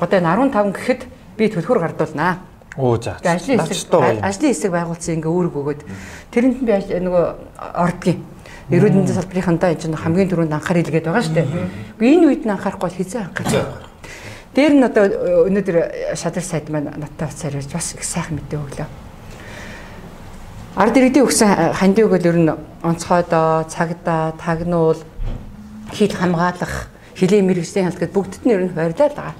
[0.00, 1.02] Одоо энэ 15 гэхэд
[1.36, 2.40] би төлхөр гардуулнаа.
[2.76, 3.16] Оо за.
[3.24, 5.80] Ажлын хэсэг ажлын хэсэг байгуулсан ингээ үүрэг өгөөд
[6.32, 7.24] тэрэнд нь би нөгөө
[7.56, 8.20] ордгийн
[8.68, 11.48] эрүүл мэндийн салбарынхандаа энэ чинь хамгийн түрүүнд анхаар илгээд байгаа шүү дээ.
[11.96, 13.88] Гэхдээ энэ үед нь анхаарахгүй бол хизээ анхаарах.
[14.52, 15.04] Дээр нь одоо
[15.48, 15.76] өнөөдөр
[16.18, 18.88] шадар сайд маань надтай уцаар ирж бас их сайхан мэдээ өглөө.
[20.76, 22.52] Ард иргэдийн өгсөн хандив бол ер нь
[22.84, 25.00] онцгойдоо, цагдаа, тагнуул,
[25.88, 29.32] хил хамгаалах хилийн мэрэгжлийн гэдэг бүгдд нь ер нь л байгаа.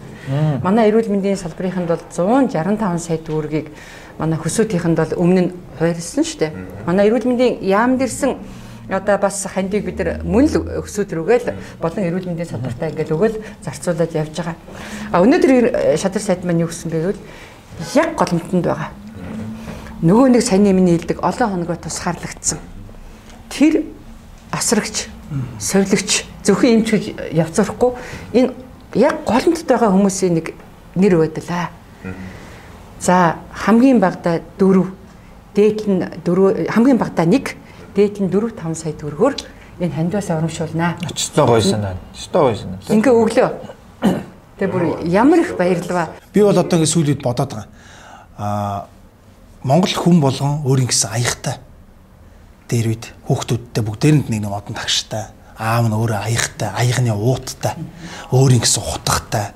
[0.65, 3.69] Манай эрүүл мэндийн салбарынханд бол 165 сая төгрөгийг
[4.17, 6.53] манай хөсөөтийнхэнд бол өмнө нь хойрлсон шүү дээ.
[6.89, 8.41] Манай эрүүл мэндийн яамд ирсэн
[8.89, 11.53] одоо бас хандийг бид нар мөн л өсөд рүүгээл
[11.85, 14.57] болон эрүүл мэндийн салбартаа ингээд өгөөл зарцуулаад явж байгаа.
[15.13, 17.21] А өнөөдөр шадар сайд маань юу гэсэн бэ гэвэл
[17.93, 18.89] яг голомтонд байгаа.
[20.03, 22.61] Нөгөө нэг саяны миний хэлдэг олон хоногоо тусгаарлагдсан.
[23.49, 23.89] Тэр
[24.53, 25.09] асрагч,
[25.57, 27.97] совилогч зөвхөн эмч гэж явцрахгүй
[28.37, 28.53] энэ
[28.93, 30.53] яг голомтод байгаа хүмүүсийн нэг
[31.01, 31.73] нэр байдалаа.
[33.01, 34.85] За хамгийн багадаа 4
[35.57, 37.57] дээд нь 4 хамгийн багадаа 1
[37.97, 39.35] дээд нь 4 5 сая төгрөгөөр
[39.81, 41.01] энэ хандваас урамшуулнаа.
[41.09, 41.97] Өчтөө гоё санаа.
[42.13, 42.79] Өчтөө гоё санаа.
[42.93, 43.49] Ингээ өглөө.
[44.61, 46.13] Тэгээ бүр ямар их баярлалаа.
[46.33, 47.69] Би бол одоо ингэ сүүлийн бодоод байгаа.
[48.37, 48.96] Аа
[49.67, 51.59] Монгол хүн болгон өөрийн гэсэн аягтай.
[52.71, 55.35] Дээр үед хүүхдүүдтэй бүгдээрэнд нэг нэг модон тагштай.
[55.59, 57.75] Аав нь өөрөө аягтай аягны ууттай
[58.31, 59.47] өөрийн гэсэн хутгатай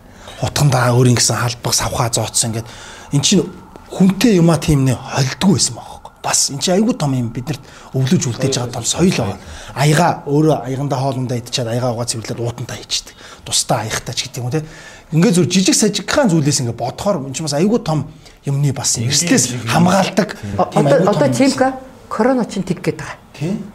[0.41, 2.69] хутгандаа өөрийн гэсэн халбах савхаа зооцсон ингээд
[3.13, 3.45] эн чинь
[3.93, 5.90] хүнтэй юма тиймнээ холдгүй байсан баг
[6.23, 7.61] бас эн чинь айгүй том юм биднэрт
[7.97, 9.39] өвлөж үлдээж байгаа том соёл байгаа.
[9.75, 13.15] Аяга өөрөө аягандаа хоолундаа идчихад аягаа угаа цэвэрлээд уутантаа хийчдэг.
[13.45, 14.65] Тусдаа аягтай ч гэдэг юм те.
[15.13, 18.05] Ингээ зүр жижиг сажигхан зүйлээс ингээ бодохоор эн чинь бас айгүй том
[18.45, 20.37] юмны бас эрслээс хамгаалдаг.
[20.57, 23.19] Одоо Цимка корона чинь тэг гээд байгаа.
[23.33, 23.73] Тийм.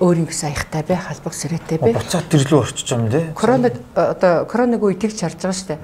[0.00, 1.92] Өөрийн гэсэн аягтай бай, халбах сэрэтэй бай.
[1.94, 3.30] Буцаад тэрлүү орчиж юм тий.
[3.38, 5.80] Коронад одоо короныг үе тэгж харж байгаа шүү дээ.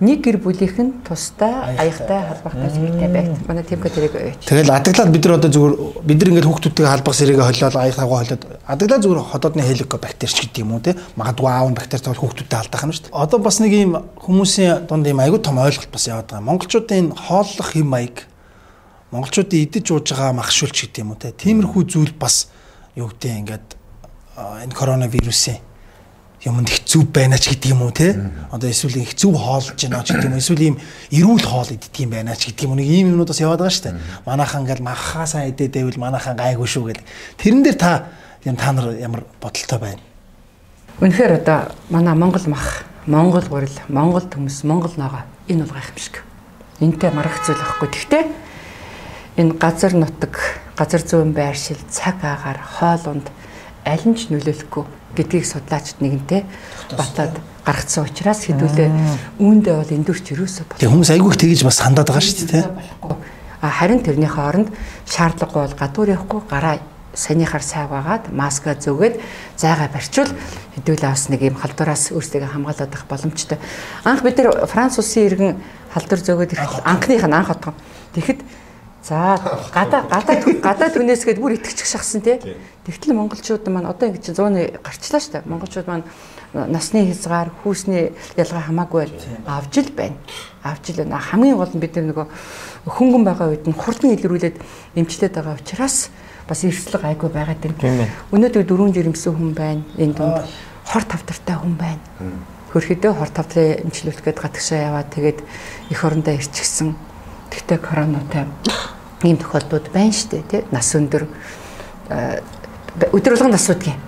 [0.00, 3.36] Нэг гэр бүлийнх нь тусдаа аягтай халбахтай сэрэтэй байт.
[3.44, 4.40] Манай Цимка тэрийг байж.
[4.48, 5.74] Тэгэл адаглаад бид нар одоо зүгээр
[6.08, 10.38] бид нар ингээд хүүхдүүдтэй халбах сэрээгээ холиод аяг таггаа холиод адаглаад зүгээр хотоодны хеликобактер ч
[10.48, 13.20] гэдэг юм уу те магадгүй аав нь бактери тавал хүүхдүүдтэй алдах нь шүү дээ.
[13.20, 16.48] Одоо бас нэг юм хүмүүсийн дунд юм айгүй том ойлголт бас яваад байгаа.
[16.48, 18.16] Монголчуудын хооллох хэм маяг
[19.12, 21.36] монголчуудын идэж ууж байгаа махшуулч гэдэг юм уу те.
[21.36, 22.48] Тиймэрхүү зүйл бас
[22.96, 23.68] юу гэдэг ингээд
[24.64, 25.60] энэ коронавирусын
[26.40, 28.16] юмд хэцүү байна ч гэдэг юм уу те?
[28.48, 30.76] Одоо эсвэл хэцүү хоолж байна ч гэдэг юм уу эсвэл ийм
[31.12, 33.76] эрүүл хоол иддэг юм байна ч гэдэг юм уу нэг ийм юмнууд бас яваад байгаа
[33.76, 34.00] шүү дээ.
[34.24, 37.04] Манайхан ингээл махахаасаа идээдэвэл манайхан гайгүй шүү гэл.
[37.36, 38.08] Тэрэн дээр та
[38.48, 40.00] юм та нар ямар бодолтой байна?
[41.04, 46.24] Үнэхээр одоо манай Монгол мах, Монгол гурил, Монгол төмс, Монгол ногоо энэ бол гайхамшиг.
[46.80, 47.88] Энтэй марах зүйл байхгүй.
[47.92, 48.24] Гэхдээ
[49.44, 50.40] энэ газар нутаг,
[50.72, 53.28] газар зүүн байршил, цаг агаар, хоолунд
[53.84, 56.42] аль нь ч нөлөөлөхгүй гэдгийг судлаачид нэгэнтээ
[56.94, 57.34] батад
[57.66, 58.90] гаргацсан учраас хэдүүлээ
[59.38, 62.68] үүндээ бол эндүрч юусоо бол тэг хүмүүс айгүйх тэгж бас хандаад байгаа шүү дээ те
[63.60, 64.68] А харин тэрнийхээ оронд
[65.04, 66.80] шаардлагагүй бол гадуур явахгүй гараа
[67.12, 69.20] санийхаар сайваагаад маска зөгээд
[69.60, 70.32] зайгаа барьчвал
[70.80, 73.58] хэдүүлээ бас нэг юм халдвараас өөрсдөө хамгаалаад авах боломжтой.
[74.08, 75.52] Анх бид нэр Франц улсын иргэн
[75.92, 77.74] халдвар зөөгөөд ирэхэд анхных нь анх отгоо.
[78.16, 78.40] Тэгэхэд
[79.02, 79.40] за
[79.72, 82.36] гадаа гадаа гадаа түнээсгээд бүр итгэчих шахсан тий.
[82.84, 85.42] Тэгтэл монголчууд маань одоо ингэ чи 100-ны гарчлаа штэ.
[85.48, 86.04] Монголчууд маань
[86.52, 89.08] насны хязгаар, хүүсний ялгаа хамаагүй
[89.46, 90.16] авж ил байна.
[90.62, 91.20] Авж ил байна.
[91.22, 92.26] Хамгийн гол нь бид нөгөө
[92.90, 94.56] хөнгөн байгаа үед нь хурдан илрүүлээд
[94.98, 96.10] эмчлээд байгаа учраас
[96.48, 98.08] бас эрсдлэг айгүй байгаад байна.
[98.34, 99.82] Өнөөдөр дөрөв жирэмсэн хүн байна.
[99.96, 100.44] Энэ дунд
[100.90, 102.02] хор тавтартай хүн байна.
[102.74, 105.38] Хөрхөдөө хор тавдрын эмчлүүлэх гээд гатгшаа яваад тэгээд
[105.94, 106.94] эх орондоо ирчихсэн.
[107.50, 108.46] Тэгтээ коронатай
[109.22, 110.62] ийм тохиолдлууд байна шүү дээ, тий?
[110.70, 111.26] Нас өндөр
[113.12, 113.98] өдөр болгон нас удгийн.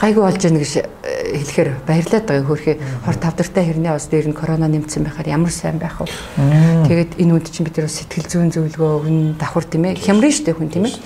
[0.00, 4.64] Гайгүй болж яаг гэж хэлэхээр баярлаад байгаа хөрхи хор тавдартай хэрнээ бас дээр нь корона
[4.64, 6.08] нэмсэн байхаар ямар сайн байх вэ?
[6.88, 10.00] Тэгээд энэ үнд чинь бид нар сэтгэл зүйн зөвлөгөө өгн давхар тийм ээ.
[10.00, 10.96] Хямрын штэ хүн тийм ээ.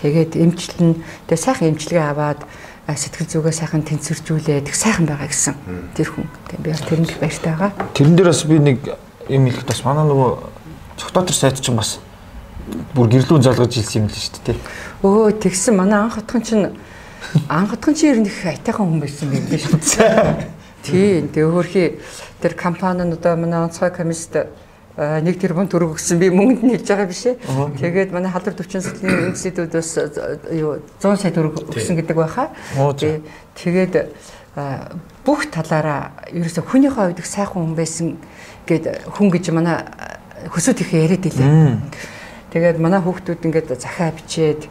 [0.00, 2.40] Тэгээд эмчлэн тэгээ сайхан эмчилгээ аваад
[2.88, 5.54] сэтгэл зүгээ сайхан тэнцвэржүүлээд их сайхан байгаа гэсэн
[5.92, 6.26] тэр хүн.
[6.48, 7.70] Тэгээ би бас тэрэн их баяртай байгаа.
[7.92, 8.78] Тэрэн дээр бас би нэг
[9.28, 10.30] юм хэлэхэд бас манай нөгөө
[10.96, 11.98] цогтоотор сайд чинь бас
[12.94, 14.58] бүр гэрлүүн залгаж хэлсэн юм л шүү дээ.
[15.02, 16.66] Өө тэгсэн манай анх хотхон чинь
[17.48, 19.80] анх хотхон чинь ер нь их айтайхан хүн байсан юм биш үү?
[20.86, 21.30] Тийм.
[21.30, 21.84] Тэгээ хөрхи
[22.42, 24.34] тэр компани нь одоо манай онцгой комист
[24.96, 27.40] нэг тэрбум төгрөг өгсөн би мөнгөнд нь хэлж байгаа биш ээ.
[27.80, 29.96] Тэгээд манай халдвар төвчин сэтлэгийн институт бас
[30.52, 32.50] юу 100 сая төгрөг өгсөн гэдэг байхаа.
[33.56, 34.12] Тэгээд
[35.24, 38.20] бүх талаараа ерөөсө хүнийхээ хувьд их сайхан хүн байсан
[38.68, 39.80] гэд хүн гэж манай
[40.50, 41.78] хөсөд их яриад илээ.
[42.52, 44.66] Тэгээд манай хүүхдүүд ингээд захаа бичээд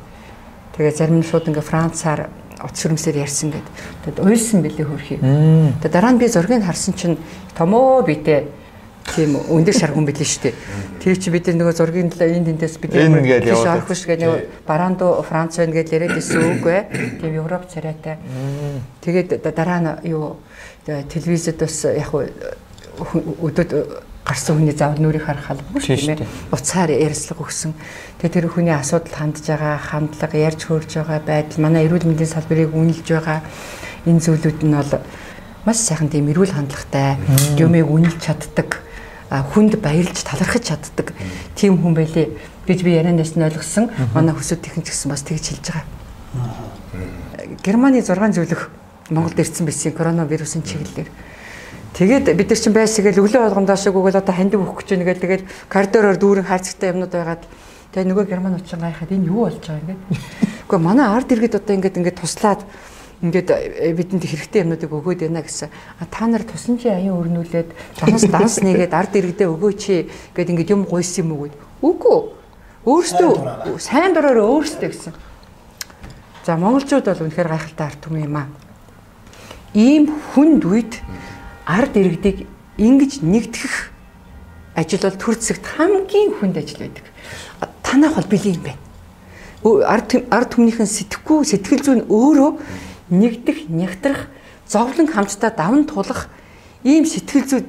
[0.77, 2.29] тэгээд зарим нь шууд ингээд Францаар
[2.61, 3.67] утас хөрмсээр ярьсан гэд.
[4.05, 5.19] Тэгээд уйлсан бэлээ хөрхий.
[5.19, 7.17] Тэгээд дараа нь би зургийг харсан чинь
[7.57, 8.61] томоо битээ
[9.15, 10.55] тийм өндөр шаргун билээ шүү дээ.
[11.01, 15.25] Тэр чи бид нөгөө зургийн талаа энд эндээс бид тийш орох биш гэх нэг баранду
[15.25, 16.85] Франц байна гэж яриад исэн үг бай.
[17.19, 18.21] Тийм Европ царайтай.
[19.01, 20.37] Тэгээд дараа нь юу
[20.85, 23.71] телевизэд бас яг өдөөд
[24.25, 26.29] гарсан хүний заавал нүрийг харах албагүй шүү дээ.
[26.53, 27.73] Уцаар ярьслага өгсөн.
[28.21, 32.69] Тэгээ тэр хүний асуудал хандж байгаа, хандлага, ярьж хөрж байгаа байдал, манай эрүүл мэндийн салбарыг
[32.69, 33.41] үнэлж байгаа
[34.05, 35.01] энэ зүйлүүд нь бол
[35.65, 37.17] маш сайхан тийм эрүүл хандлагатай
[37.57, 38.81] юмыг үнэлж чаддаг
[39.29, 41.13] хүнд баярлж талархаж чаддаг
[41.55, 42.29] тийм хүн байлээ
[42.67, 43.89] гэж би ярианаас нь ойлгосон.
[44.13, 45.85] Манай хөсөд техник гэсэн бас тэгж хэлж байгаа.
[47.63, 48.69] Германы 6 зөвлөх
[49.09, 51.09] Монголд ирсэн байсан коронавирусын чиглэлээр.
[51.91, 55.43] Тэгээд бид нар чинь байсгээл өглөө болгондоо шиг өгөөл одоо хандив өгөх гэж нэгээл тэгээд
[55.67, 57.43] коридороор дүүрэн хайрцагтай юмнууд байгаад
[57.91, 60.01] тэгээд нөгөө герман учин гайхаад энэ юу болж байгаа ингээд.
[60.71, 62.63] Гэхдээ манай ард иргэд одоо ингээд ингээд туслаад
[63.21, 63.49] ингээд
[63.99, 65.69] бидэнд хэрэгтэй юмнуудыг өгөөд байна гэсэн.
[65.99, 69.83] А та нар тусан чи аян өрнүүлээд данс данс нэгээд ард иргэдээ өгөөч
[70.33, 71.55] гэд ингээд юм гуйсан юм уу гэд.
[71.85, 72.19] Үгүй.
[72.87, 75.13] Өөрөөсөө сайн дураар өөрөөсөө гэсэн.
[76.47, 78.49] За монголчууд бол үнэхээр гайхалтай ард түмэн юм аа.
[79.77, 80.93] Ийм хүнд үед
[81.71, 83.75] ард иргэдийг ингэж нэгтгэх
[84.75, 87.05] ажил бол төр зэгт хамгийн хүнд ажил байдаг.
[87.83, 88.81] Танах бол бэлэн юм байна.
[89.87, 92.51] Ард ард түмнийхэн сэтгэхгүй сэтгэл зүйн өөрөө
[93.11, 94.27] нэгдэх, нягтрах,
[94.67, 96.27] зовлон хамтдаа даван тулах
[96.83, 97.61] ийм сэтгэл зүй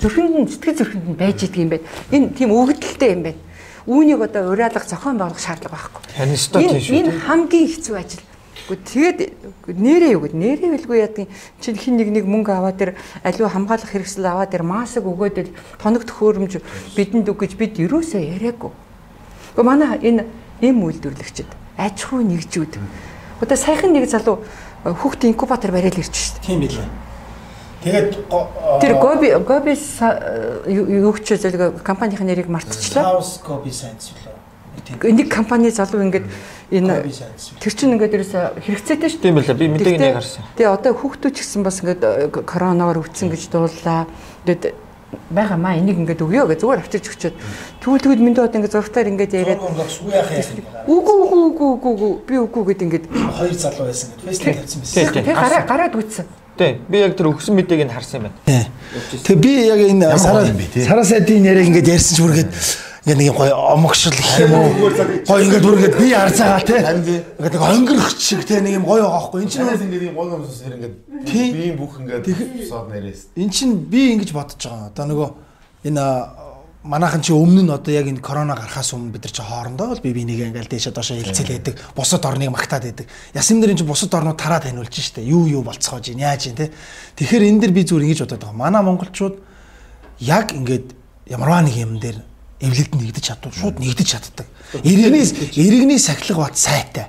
[0.00, 1.86] зүрхэнд сэтгэл зүрхэнд нь байж идэг юм байна.
[2.10, 3.40] Энэ тийм өгдөлтэй юм байна.
[3.84, 6.02] Үүнийг одоо уриалах, зохион байгуулах шаардлага байхгүй.
[7.04, 8.24] Энэ хамгийн хэцүү ажил.
[8.64, 9.18] Гэхдээ тэгээд
[9.66, 11.28] нэрээ юу гэд нэрээ билгүй яадаг
[11.60, 12.90] чинь хин нэг нэг мөнгө аваад тэр
[13.22, 16.60] аливаа хамгаалах хэрэгсэл аваад тэр маск өгөөд л тоног төхөөрөмж
[16.96, 18.72] бидэнд үг гэж бид юусоо яриаггүй.
[19.54, 20.26] Гэхдээ манай энэ
[20.60, 22.78] эм үйлдвэрлэгчд аж ахуй нэгжүүд
[23.40, 24.42] одоо саяхан нэг залуу
[24.84, 26.46] хүүхд инкубатор бариад ирж шүү дээ.
[26.46, 26.88] Тийм билээ.
[27.84, 28.08] Тэгээд
[28.80, 29.72] тэр Гоби Гоби
[30.68, 33.20] юу ч зөвлөгөө компанийн нэрийг мартчихлаа.
[33.20, 34.33] House Gobi Science лөө.
[34.84, 36.26] Нэг компани залуу ингээд
[36.70, 37.08] энэ
[37.60, 39.22] тэр чинь ингээд ерөөсө хэрэгцээтэй шүү.
[39.24, 39.56] Тийм байлаа.
[39.56, 40.44] Би мэдээг нэг харсан.
[40.60, 42.02] Тэгээ одоо хүүхдүүд ч гэсэн бас ингээд
[42.44, 44.04] коронавигаар өвдсөн гэж дууллаа.
[44.44, 44.76] Тэгээд
[45.30, 47.36] байгаа маа энийг ингээд өгөө гэж зүгээр авчирч өчөөд
[47.80, 52.84] тэгвэл тэгвэл минь доод ингээд зургатаар ингээд яриад үгүй үгүй үгүй үгүй би үгүй гэд
[52.84, 55.14] ингээд хоёр залуу байсан гэд фэйсбүүк тавьсан байсан.
[55.14, 56.26] Тэгээ гараа гараад үтсэн.
[56.58, 56.74] Тийм.
[56.86, 58.66] Би яг тэр өгсөн мэдээг нь харсан юм байна.
[59.26, 62.50] Тэгээ би яг энэ сараа сараа сайдын яриаг ингээд ярьсан ч бүргээд
[63.04, 64.88] ингээд нэг гоё омогшил гэх юм уу
[65.28, 69.28] гоё ингээд бүргээд би арцаагаа те ингээд нэг онгөрөх шиг те нэг юм гоё байгаа
[69.28, 72.24] байхгүй энэ чинь ингээд юм юмсус хэрэг ингээд би бүх ингээд
[72.64, 73.36] сууд нэрээс.
[73.36, 74.88] эн чинь би ингэж бодож байгаа.
[74.88, 75.28] Одоо нөгөө
[75.84, 76.04] энэ
[76.80, 80.00] манайхан чи өмнө нь одоо яг энэ корона гарахаас өмнө бид нар чи хоорондоо бол
[80.00, 81.76] би бинийг ингээл дээшээ доошоо хилцэл байдаг.
[81.92, 83.06] Бусад орныг магтаад байдаг.
[83.36, 85.20] Ясим нэрийн чи бусад орнууд тараа таниулж штэ.
[85.20, 86.72] Юу юу болцоож ийн яаж ийн те.
[87.20, 88.56] Тэгэхээр энэ дэр би зүгээр ингэж бодоод байгаа.
[88.64, 89.36] Манай монголчууд
[90.20, 90.92] яг ингээд
[91.28, 92.20] ямарваа нэг юм дээр
[92.60, 94.46] эвлэлд нэгдэж чадвал шууд нэгдэж чаддаг.
[94.82, 95.24] Иргэний
[95.56, 97.08] иргэний сахилга бат сайтай.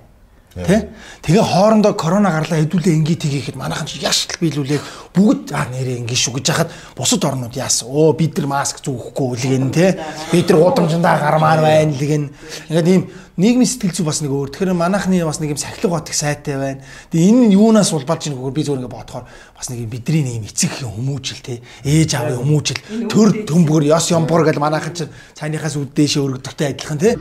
[0.55, 0.87] Тэ?
[1.19, 6.15] Тэгээ хоорондоо корона гарлаа хэдүүлээ ингээд хийхэд манайхан ч яшл биелүүлээд бүгд аа нэрээ ингээд
[6.15, 7.91] шүү гэж хахад бусад орнууд яасан.
[7.91, 9.99] Оо бид нар маск зүүхгүй үлгэн тэ.
[10.31, 12.31] Бид нар гудамжиндаа гармаар байна л гэн.
[12.71, 13.03] Ингээд ийм
[13.35, 14.55] нийгмийн сэтгэл зүй бас нэг өөр.
[14.55, 16.79] Тэгэхээр манайхны бас нэг юм сахилга бат их сайтай байна.
[17.11, 20.23] Тэгээ энэ нь юунаас улбалж ийн гэхээр би зүгээр ингээд бодохоор бас нэг юм бидний
[20.23, 21.59] нэг юм эцэг их хүмүүжил тэ.
[21.83, 22.79] Ээж аавын хүмүүжил
[23.11, 27.19] төр төмбөр ёс юмбур гэж манайхан ч цайныхаас үддээшээ өргөдөгтэй адилхан тэ.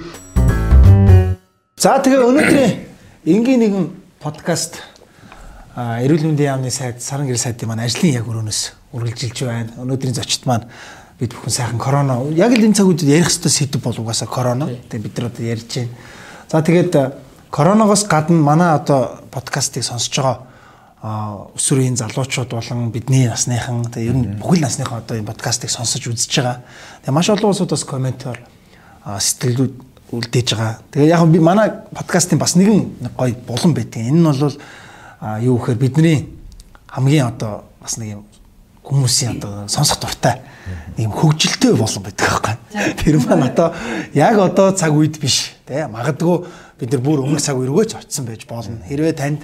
[1.75, 2.94] За тэгээ өнөөдрийн
[3.25, 3.87] энгийн нэгэн
[4.21, 4.85] подкаст
[5.73, 9.73] эрүүл мэндийн яамны сайд саран гэр сайдын маань ажлын яг өрөөнөөс үргэлжилж байна.
[9.81, 10.69] Өнөөдрийн зочид маань
[11.17, 14.69] бид бүхэн сайхан корона яг л энэ цаг үед ярих хэвээр сэдв бол угаасаа корона.
[14.69, 15.97] Тэгээ бид нар одоо ярьж байна.
[16.53, 16.93] За тэгээд
[17.49, 24.37] коронавигоос гадна манай одоо подкастыг сонсож байгаа өсвөрийн залуучууд болон бидний насныхан тэгээ ер нь
[24.37, 26.61] бүхэл насныхан одоо энэ подкастыг сонсож үзэж байгаа.
[27.09, 28.39] Тэгээ маш олон улсууд бас комментоор
[29.09, 30.79] сэтгэлдүүд үлдээж байгаа.
[30.93, 34.03] Тэгээ яг би манай подкастын бас нэгэн гоё булан байдаг.
[34.03, 34.57] Энэ нь бол
[35.41, 36.29] юу гэхээр бидний
[36.89, 38.23] хамгийн одоо бас нэг юм
[38.85, 40.45] хүмүүсийн одоо сонсох дуртай
[40.97, 42.55] нэг юм хөгжилтэй болон байдаг байхгүй.
[43.01, 43.73] Тэр маань одоо
[44.15, 46.45] яг одоо цаг үед биш тий магадгүй
[46.81, 48.85] бид нар бүр өмнөх цаг үе рүүгээ ч очисон байж болно.
[48.85, 49.43] Хэрвээ танд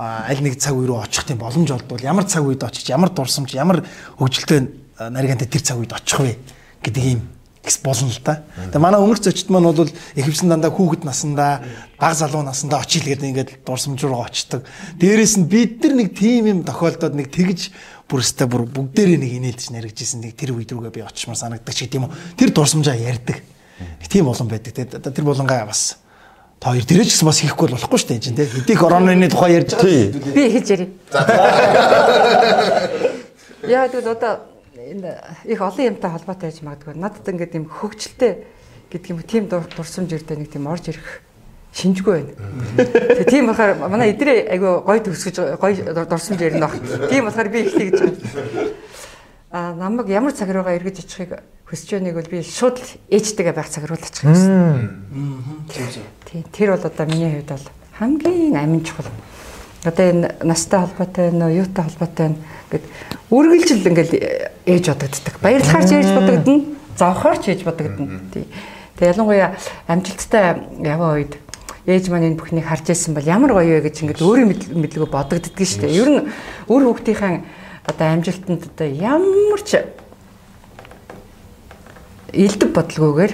[0.00, 3.84] аль нэг цаг рүү очих тийм боломж олдвол ямар цаг үед очих, ямар дурсамж, ямар
[4.18, 4.66] хөгжилтэй
[4.98, 6.36] нарийнтай тэр цаг үед очих вэ
[6.82, 7.20] гэдэг ийм
[7.64, 8.42] гэс болно л да.
[8.56, 11.60] Тэгээ манай өмнөх зочид маань бол ихэвчлэн дандаа хүүхэд насандаа
[12.00, 14.64] баг залуу насандаа очил гэдэг ингээд дурсамж руу очдог.
[14.96, 17.68] Дээрээс нь бид нар нэг тим юм тохиолдоод нэг тэгж
[18.08, 22.08] бүрстэй бүр бүгдээрээ нэг инээлж наригжсэн нэг тэр үед рүүгээ би очимаар санагддаг ч гэдэм
[22.08, 22.40] үү.
[22.40, 23.44] Тэр дурсамжаа ярьдаг.
[24.08, 24.72] Тийм болон байдаг.
[24.72, 26.00] Тэгээ тэр болонгаа бас
[26.60, 28.48] та хоёр тэрэж гэсэн бас хийхгүй болохгүй шүү дээ чинь тий.
[28.48, 30.12] Хэдий коронавины тухай ярьж байгаа.
[30.32, 30.90] Би хийж ярив.
[33.64, 34.49] Яа тэгвэл одоо
[34.90, 35.14] энэ
[35.46, 36.94] их олон юмтай холбоотой байж магадгүй.
[36.98, 38.44] Надад ингээд юм хөгжилтэй
[38.90, 41.22] гэдэг юм тийм дурсамж ирдэ нэг тийм орж ирэх
[41.70, 42.34] шинжгүй байна.
[42.76, 46.82] Тэгээ тийм болохоор манай эдрээ айгүй гой төгсгөж гой дурсамж ярина баг.
[47.06, 48.74] Тийм болохоор би их тэгж байгаа.
[49.50, 52.78] А намайг ямар цаг руугаа эргэж очихыг хүсэж байгааг бол би шууд
[53.10, 54.90] ээжтэйгээ байх цаг руу л очих гэсэн.
[56.26, 57.66] Тийм тэр бол одоо миний хувьд бол
[57.98, 59.10] хамгийн амин чухал.
[59.84, 62.36] Одоо энэ настай холбоотой нөө юутай холбоотой
[62.68, 62.84] гэд
[63.32, 64.14] үргэлжил ингээл
[64.68, 65.34] ээж бодогддаг.
[65.40, 66.56] Баярлахаар ч ээж бодогдно,
[67.00, 68.20] зовхоор ч ээж бодогдно.
[68.34, 68.44] Тий.
[69.00, 69.56] Тэгээ ялангуяа
[69.88, 71.40] амжилттай яваа үед
[71.88, 75.64] ээж маань энэ бүхнийг харж байсан бол ямар гоё вэ гэж ингээд өөрөө мэдлэгөө бодогддөг
[75.64, 75.96] шүү дээ.
[75.96, 76.20] Ер нь
[76.68, 77.40] өөр хүүхдийнхээ
[77.88, 79.80] одоо амжилтанд одоо ямар ч
[82.36, 83.32] элдв бодлогоогоор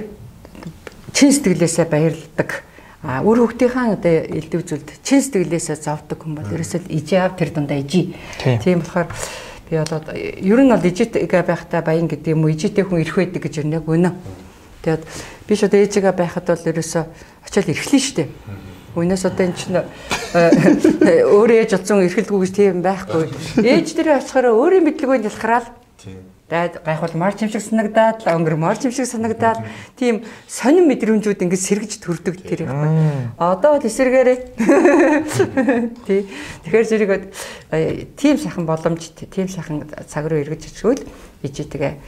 [1.13, 2.63] чин сэтгэлээсээ баярладаг.
[3.05, 7.77] А өөр хүүхдийнхээ одоо элдв зүйлд чин сэтгэлээсээ зовдөг хүн бол ерөөсөө ижаав тэр дундаа
[7.77, 8.17] ижи.
[8.41, 9.13] Тийм болохоор
[9.69, 13.43] би болоод ер нь бол ижитэйгээ байхдаа баян гэдэг юм уу ижитэй хүн ирэх байдаг
[13.45, 14.11] гэж юу нэг үнэ.
[14.81, 15.03] Тэгээд
[15.45, 17.05] би одоо ээжигээ байхад бол ерөөсөө
[17.45, 18.25] очиад эрхлэн штэ.
[18.97, 19.77] Үнээс одоо эн чинь
[21.37, 23.29] өөрөө ээж олсон эрхэлдэггүй гэж тийм байхгүй.
[23.61, 25.67] Ээж дээрээ очихороо өөрийн мэдлэгөө ялхараад
[26.47, 29.67] Дайд гайхвал марч юм шиг санагдаад, өнгөр марч юм шиг санагдаад
[29.99, 33.35] тийм сонин мэдрэмжүүд ингэ сэргэж төрдөг тэр юм.
[33.35, 34.39] Одоо бол эсэргээрээ.
[36.07, 36.31] Тий.
[36.63, 37.11] Тэгэхээр зэрэг
[38.15, 41.03] тийм сайхан боломж, тийм сайхан цаг руу эргэж ичгүүл
[41.43, 41.99] ижитэйгээ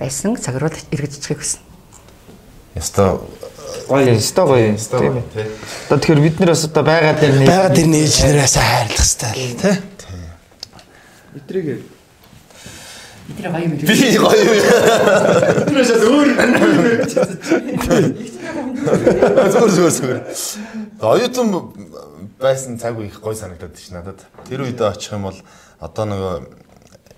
[0.00, 1.60] байсан цаг руу эргэж ичихийг хүснэ.
[2.80, 3.20] Яста
[3.92, 5.52] гоё яста гоё тийм ээ.
[5.92, 9.32] Одоо тэгэхээр бид нар бас одоо байгаа дээр нэг байгаа дээр нээж нэрээс хайрлах хэрэгтэй
[9.36, 9.76] л тий.
[11.36, 11.84] Бидрийг
[13.28, 13.72] Бидний гоё юм.
[13.76, 13.86] Би
[14.18, 14.56] гоё юм.
[15.86, 16.28] Шал өөр.
[19.52, 20.20] Зүгээр зүгээр зүгээр.
[21.00, 21.46] Оюутан
[22.40, 24.18] байсан цаг үе их гоё санагдаад ш надад.
[24.48, 25.38] Тэр үед очих юм бол
[25.78, 26.34] одоо нөгөө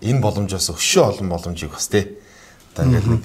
[0.04, 2.20] энэ боломжоос өшөө олон боломжийг бас тий.
[2.76, 3.24] Одоо ингээд нэг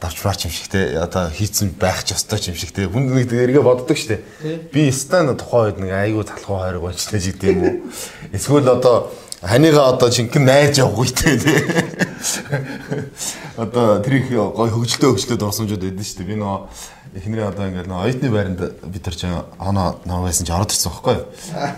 [0.00, 3.10] давч марч юм шиг те одоо хийцэн байх ч ёстой ч юм шиг те хүн
[3.10, 4.22] нэг эргээ боддог штэ
[4.70, 7.74] би стан тухайн үед нэг айгүй талхуу хайрг болчихлоо ч гэдэм үү
[8.38, 9.10] эсвэл одоо
[9.42, 11.58] ханыгаа одоо жинхэнэ найз явах үйтэй тий.
[13.56, 16.30] Одоо тэр их гой хөгжилтөө хөгжлөд орсомжууд байдсан шүү дээ.
[16.30, 16.58] Би нөгөө
[17.18, 21.14] эхнэрээ одоо ингээд нөгөө оюутны байранд бид нар чинь оноо наваагсан чи ороод ирсэн байхгүй
[21.14, 21.26] юу.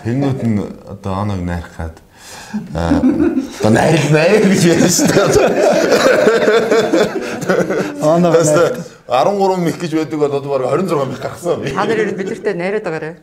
[0.04, 1.96] Тэрнүүд нь одоо оноог найрхаад
[2.50, 5.60] одоо найр найр гэж ярьж шүү дээ.
[8.00, 8.32] Оноо
[9.10, 11.60] 13 мих гэж байдаг бол одоо баг 26 мих гаргасан.
[11.60, 13.14] Та нар бидэртээ найраад байгаарай.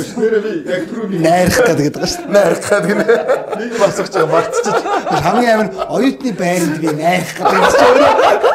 [0.00, 2.34] Өснөрөө би яг түрүүний найрах гэдэг байгаа шүү дээ.
[2.34, 3.04] Найрах гэдэг нь
[3.60, 4.76] нэг басах чага мартчих.
[5.26, 8.52] Хамгийн амар оюутны байранд би найрах гэдэг чинь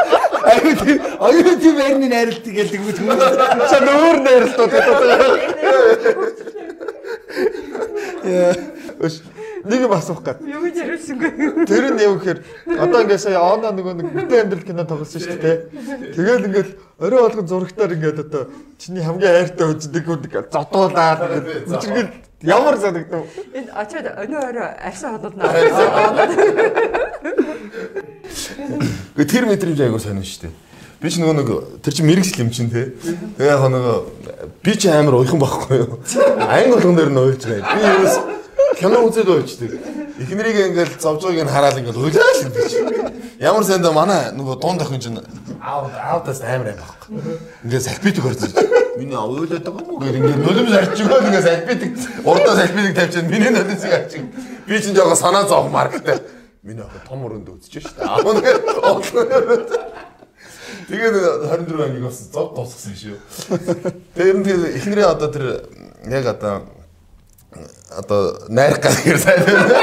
[0.49, 3.23] Аюу тийм оюутны байрны найралт гэдэг юм хүмүүс.
[3.69, 4.97] Чаа өөр найралтууд гэдэг.
[8.23, 8.53] Яа.
[9.65, 10.39] Нэг юм асуух гээд.
[10.47, 11.31] Юу гэж ярьсангүй.
[11.67, 12.39] Тэр нь юу гэхээр
[12.79, 15.57] одоо ингээд сая оноо нөгөө нэг бүтэн амьдрал кино тоглосон шүү дээ.
[16.15, 16.69] Тэгэл ингээд
[16.99, 18.47] орой болгон зурагтаар ингээд одоо
[18.79, 22.09] чиний хамгийн хайртай үздэг ингээд зодуулаад ингээд мичэргэл
[22.47, 23.27] ямар санагдав?
[23.51, 25.19] Энэ очоод өнөө орой арьсан.
[29.19, 30.55] Гэ тэр мэдрэмж айгуу сонин шүү дээ.
[30.99, 32.91] Би ч нөгөө нэг тэр чинь мэрэгжил юм чинь те.
[33.39, 33.95] Тэгээ яг нөгөө
[34.63, 35.99] би ч амар уйхан байхгүй юу.
[36.43, 37.63] Аян болгон дээр нь уйлж байна.
[37.71, 38.15] Би ерөөс
[38.77, 39.71] кино үзээд уйлждаг.
[40.19, 42.77] Эхнэрийг ингээл зовж байгааг нь хараад ингээл уйлаа л чи.
[43.39, 45.19] Ямар сандаа манай нөгөө дунд охин чинь
[45.63, 47.09] аав аавдаас амар юм байхгүй.
[47.63, 48.51] Ингээд салбитик орсон.
[48.99, 51.91] Миний уйлаад байгаа юм уу гэх ингээд нулимс арчигоо ингээд салбитик
[52.27, 53.31] урдаа салбитик тавьчихсан.
[53.31, 54.23] Миний нулимсыг арчиг.
[54.67, 56.19] Би чинь жоо санаа зовмаар гэдэг.
[56.63, 58.05] Миний охин том өрөнд үзэж дээ.
[58.05, 58.45] Аав нэг
[60.89, 63.17] Тэгээд 24 ангийг бас зов дуусгасан шүү.
[64.17, 65.69] Тэр нь эхнэрээ одоо тэр
[66.09, 66.65] яг одоо
[67.97, 69.75] одоо найрах гэхээр сайн байна.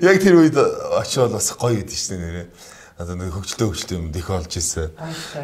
[0.00, 2.46] Яг тэр үед очиод бас гоё гэдэг чинь нэрээ.
[2.94, 4.92] Одоо нэг хөгжлөө хөгжлөө юм дэх олж ирсэн.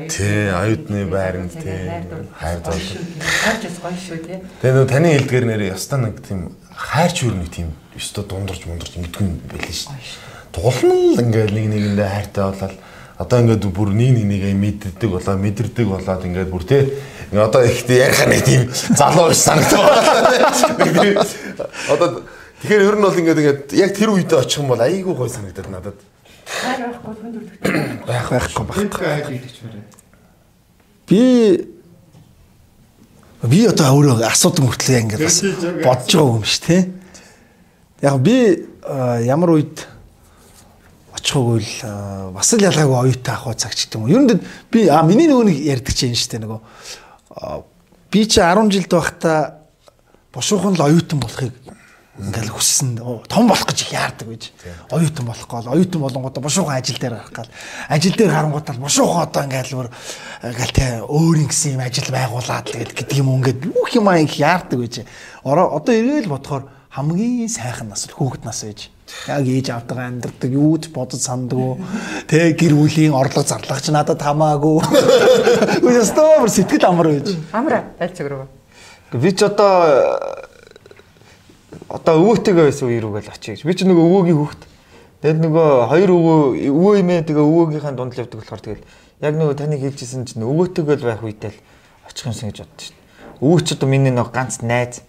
[0.06, 1.90] Тий, аюутны байранд тий.
[2.38, 2.78] Хайр зов.
[2.78, 4.38] Харж бас гоё шүү тий.
[4.62, 8.96] Тэгээ нөө таны хэлдгээр нэрээ ястаа нэг тийм хайрч юу нэг тийм өстө дундарч мундарч
[8.96, 9.98] ингэдэг юм байлээ шүү.
[10.54, 12.76] Тулна л ингээл нэг нэгэндээ хайртай болол
[13.20, 16.82] одоо ингээд бүр нэг нэг нэгээ мэддэг болоо мэдэрдэг болоод ингээд бүр тий
[17.38, 18.62] одоо ихтэй ярих нэг тийм
[18.98, 19.86] залуу биш санагдав.
[21.86, 22.26] Одоо
[22.62, 25.70] тэгэхээр ер нь бол ингээд ингээд яг тэр үед очих юм бол айгүй гой санагдаад
[25.70, 25.98] надад.
[26.50, 28.02] Байхгүй дүрдэгтэй.
[28.06, 29.42] Байх байхгүй байхгүй.
[31.06, 31.22] Би
[33.46, 35.38] би одоо өөрөө асуудаг мөртлөө ингээд бас
[35.86, 36.82] бодож байгаа юм шүү тий.
[38.02, 38.66] Яг би
[39.22, 39.86] ямар үед
[41.14, 44.10] очихгүй л бас л ялгаагүй оюутан ах уу цагч гэдэг юм.
[44.10, 44.42] Ер нь
[44.74, 46.60] би а миний нөгөө нэг ярьдаг чинь шүү дээ нөгөө
[48.10, 49.60] би чи 10 жилд байхдаа
[50.32, 51.54] бушуухан л оюутан болохыг
[52.20, 52.98] ингээл хүссэн
[53.30, 54.42] том болох гэж яардаг гэж.
[54.90, 57.50] Оюутан болох гол оюутан болонгуудаа бушуухан ажил дээр гарах гал.
[57.88, 59.88] Ажил дээр харангуудаа бушуухан одоо ингээл бүр
[60.42, 64.78] ингээл те өөр ингэсэн юм ажил байгуулад л гэдэг юм ингээд бүх юм их яардаг
[64.84, 64.94] гэж.
[65.46, 68.90] Одоо эргээл бодохоор хамгийн сайхан нас хүүхэд нас байж
[69.28, 71.78] яг ээж автайгаа амьдардаг юу ч бодож санддаг
[72.30, 74.80] тэ гэр бүлийн орлого зарлагч надад хамаагүй
[75.82, 78.46] үгүй ёстой бүр сэтгэл амар байж Амра аль цаг руу.
[79.12, 80.38] Би ч одоо
[81.90, 83.66] одоо өвөөтэйгээ байсан үе рүү гал очие гэж.
[83.66, 84.62] Би ч нөгөө өвөөгийн хүүхэд.
[85.20, 86.38] Тэгэл нөгөө хоёр өвөө
[86.70, 88.84] өвөө имээ тэгээ өвөөгийнхаа дунд л явдаг болохоор тэгэл
[89.26, 91.58] яг нөгөө таны хэлжсэн чинь өвөөтэйгээ л байх үедээ л
[92.06, 93.42] очих юмсан гэж боддоо шүү дээ.
[93.42, 95.02] Өвөө ч одоо миний нөгөө ганц найз.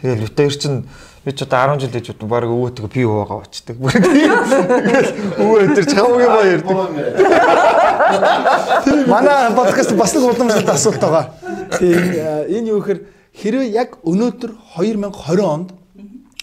[0.00, 0.84] Тэгэл битээр чинь
[1.24, 3.76] би ч одоо 10 жил гэж бодсон баг өвөөтэйгээ би уугаа очдөг.
[3.80, 5.10] Тэгэл
[5.40, 6.76] өвөө өдөр ч хамгийн баяр ярьдаг.
[9.08, 11.32] Манай подкаст бас нэг уламжлалт асуулт байгаа.
[11.80, 11.96] Тийм
[12.52, 13.00] энэ юу гэхээр
[13.32, 15.72] хэрвээ яг өнөөдөр 2020 онд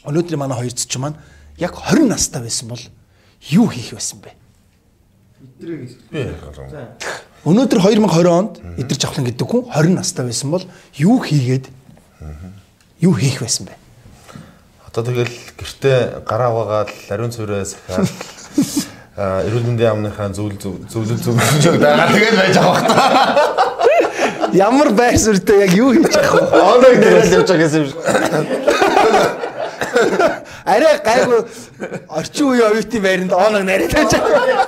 [0.06, 1.18] өнөөдрийн манай хоёр цэч маань
[1.62, 2.84] яг 20 настай байсан бол
[3.54, 4.34] юу хийх байсан бэ?
[7.46, 10.66] Өнөөдөр 2020 онд эдэр жавхлан гэдэг хүн 20 настай байсан бол
[10.98, 11.70] юу хийгээд
[13.02, 13.74] юу хийх байсан бэ?
[14.88, 18.10] Одоо тэгэл гэртээ гараа угаагаад ариун цэврээ сахиад
[19.48, 22.96] эрүүл мэндийн яамныхаа зөвл зөвлөл зөвлөж байгаа тэгэл байж бах та.
[24.54, 26.62] Ямар байр суурьтай яг юу хийж явах вэ?
[26.76, 28.00] Оног дээрээс явж байгаа гэсэн юм шиг.
[30.66, 31.40] Арай гайгүй
[32.08, 34.68] орчин үеийн оюутны байранд оног нарийн байж байгаа.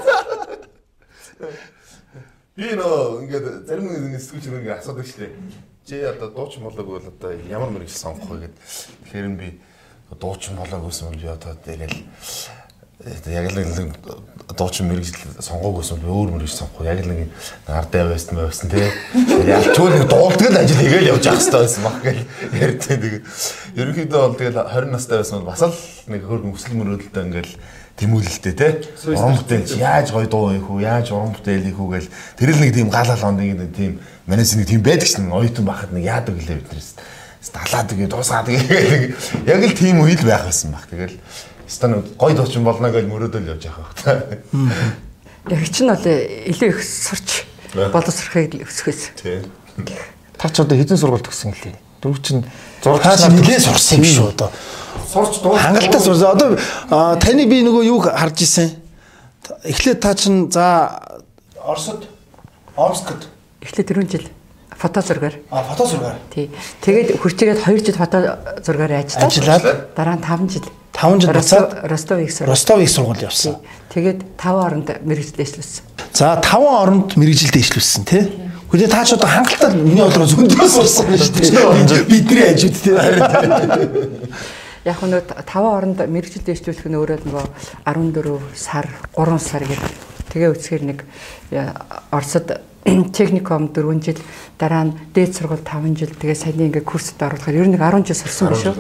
[2.55, 5.31] Би нөө ингээд зарим нэг сэтгүүлч нэг асуудаг шүү дээ.
[5.85, 8.55] Чи одоо дуучин болоогүй бол одоо ямар мэрэг сонгох вэ гэд.
[9.03, 9.49] Тэгэхээр би
[10.15, 11.95] дуучин болоогүйсэн бол би одоо тэгэл
[13.03, 13.97] яг л нэг
[14.55, 16.85] дуучин мэрэгжил сонгоогүйсэн би өөр мэрэгжил сонгох.
[16.87, 17.29] Яг л нэг
[17.67, 18.87] ардаа байсан байсан тий.
[19.47, 22.23] Яг чөл нэг дуулдаг л ажил хийгээл явж явах хэрэгтэй байсан баг гэл.
[22.53, 22.99] Ярьдаг.
[23.03, 23.25] Тэгээд
[23.75, 25.75] ерөнхийдөө бол тэгэл 20 настай байсан бол бас л
[26.07, 27.53] нэг хөргөн өсөл мөрөөдөлтөй ингээл
[27.99, 28.69] тэмүүлэлтэй те.
[29.09, 32.13] Уран бүтээл яаж гоё дуу хийх үү яаж уран бүтээл хийх үү гэл.
[32.39, 35.91] Тэр л нэг тийм галал онд нэг тийм манайс нэг тийм байдаг шин оюутан байхад
[35.91, 36.89] нэг яадаг гэлээ биднээс
[37.53, 39.13] далаад тэгээ дуусгаад тэгээ
[39.45, 41.13] яг л тийм үйл байх байсан баг тэгэл
[41.73, 44.21] стан гоё дуучин болно гэж мөрөөдөл явж явах та
[45.49, 47.43] Яг чинь бол илүү их сурч
[47.73, 49.01] боловсрохыг өсгөөс.
[49.19, 49.41] тий
[50.37, 51.75] Та ч одоо хэдэн сургууль төгсөн гэлээ.
[51.99, 52.45] Дөрөв чинь
[52.83, 54.49] зураг Та чи нилээ сурсан юм шүү одоо.
[55.09, 55.57] сурч дуу.
[55.57, 56.31] Хангалттай сурсан.
[56.37, 56.55] Одоо
[57.19, 58.69] таны би нөгөө юу харж исэн.
[59.67, 60.99] Эхлээд та чин за
[61.59, 62.07] Оросд
[62.75, 63.27] Омскд
[63.61, 64.25] Эхлээд 4 жил
[64.77, 65.35] фото зургаар.
[65.51, 66.51] а фото зургаар Тий.
[66.81, 69.27] Тэгээд хурцгээд 2 жил фото зургаар ажиллаад.
[69.31, 70.67] ажиллаад Дараа нь 5 жил.
[70.93, 72.47] 5 жил буцаад Ростов их сур.
[72.47, 73.57] Ростов их сургууль явсан.
[73.93, 75.83] Тэгээд 5 оронд мэрэгчлээ ишлүүлсэн.
[76.13, 78.29] За 5 оронд мэрэгжилдээ ишлүүлсэн тий.
[78.69, 82.05] Гэхдээ та ч одоо хангалттай миний бодлоо зөндөө сурсан шүү дээ.
[82.05, 82.93] Бидний ажид тий.
[84.85, 87.45] Яг нь 5 оронд мэрэгчлээ ишлүүлэх нь өөрөө нөгөө
[87.89, 88.87] 14 сар,
[89.17, 89.93] 3 сар гэдэг.
[90.33, 91.05] Тэгээ үсгээр нэг
[91.53, 91.69] э,
[92.09, 92.49] Оросд
[93.15, 94.19] техникум 4 жил
[94.59, 98.03] дараа нь дээд сургууль 5 жил тэгээ саяны ингээ курсд оруулахаар ер нь нэг 10
[98.11, 98.75] жил сурсан биш үү?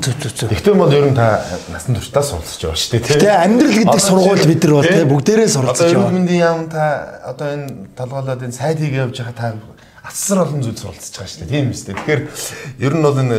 [0.00, 0.48] Зүг зүг зүг.
[0.48, 4.00] Тэгтээ бол ер нь та насан туршдаа суралцж байгаа шүү дээ тий Тэгээ амьдрал гэдэг
[4.00, 6.16] сургууль бид нар бол тий бүгдээрээ суралцж Одоо эрүүл яваа.
[6.16, 6.82] мэндийн яам та
[7.28, 9.46] одоо энэ толгойлоод энэ сайд хийгээ явж байгаа та
[10.08, 11.52] асар олон зүйл суралцж байгаа шүү дээ.
[11.52, 11.94] Тийм үстэй.
[12.00, 12.20] Тэгэхээр
[12.80, 13.36] ер нь бол энэ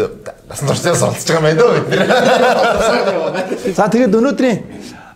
[0.49, 3.73] насан туршдаа суралцж байгаа юм байна дөө бид нэр.
[3.73, 4.57] За тэгээд өнөөдрийн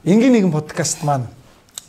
[0.05, 1.29] энгийн нэгэн подкаст маань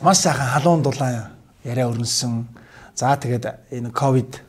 [0.01, 1.33] маш сайхан халуун дулаан
[1.65, 2.60] яриа өрнөсөн.
[3.01, 4.45] За тэгээд энэ ковид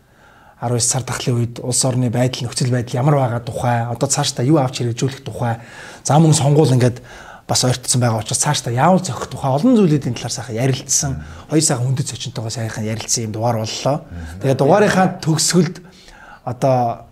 [0.60, 4.60] 19 сар дахлын үед улс орны байдал нөхцөл байдал ямар байгаа тухай одоо цаашдаа юу
[4.60, 5.56] авч хэрэгжүүлэх тухай
[6.04, 7.00] за мөн сонгуул ингээд
[7.48, 11.12] бас ойртсон байгаа учраас цаашдаа яавал зохих тухай олон зүйлүүдийн талаар сайхан ярилцсан.
[11.48, 13.96] Хоёр сайхан хүндэт зочинтойгоо сайхан ярилцсан юм дугаар боллоо.
[14.44, 15.76] Тэгээд дугаарынхаа төгсгөлд
[16.44, 17.08] одоо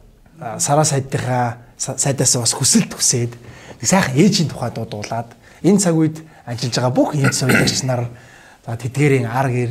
[0.61, 3.33] сараа сайдынхаа са- сайдаас бас хүсэлт хүсээд
[3.81, 5.33] нэг сайхан ээжийн тухай дуудуулаад
[5.65, 8.07] энэ цаг үед ажиллаж байгаа бүх эд соёлогч нар
[8.67, 9.71] за тэдгэрийн ар гэр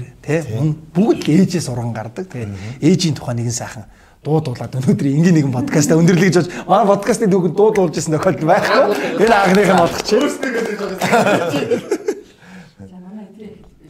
[0.58, 2.28] мөн бүгд ээжээс урган гардаг.
[2.30, 3.86] Тэгээд ээжийн тухай нэгэн сайхан
[4.24, 9.24] дуудуулаад өнөөдөр ингийн нэгэн подкаста өндөрлөж болж манай подкастыг дүүгэн дуудуулж ирсэн тохиолдол байхгүй.
[9.24, 10.28] Энэ анхных нь бодох чинь.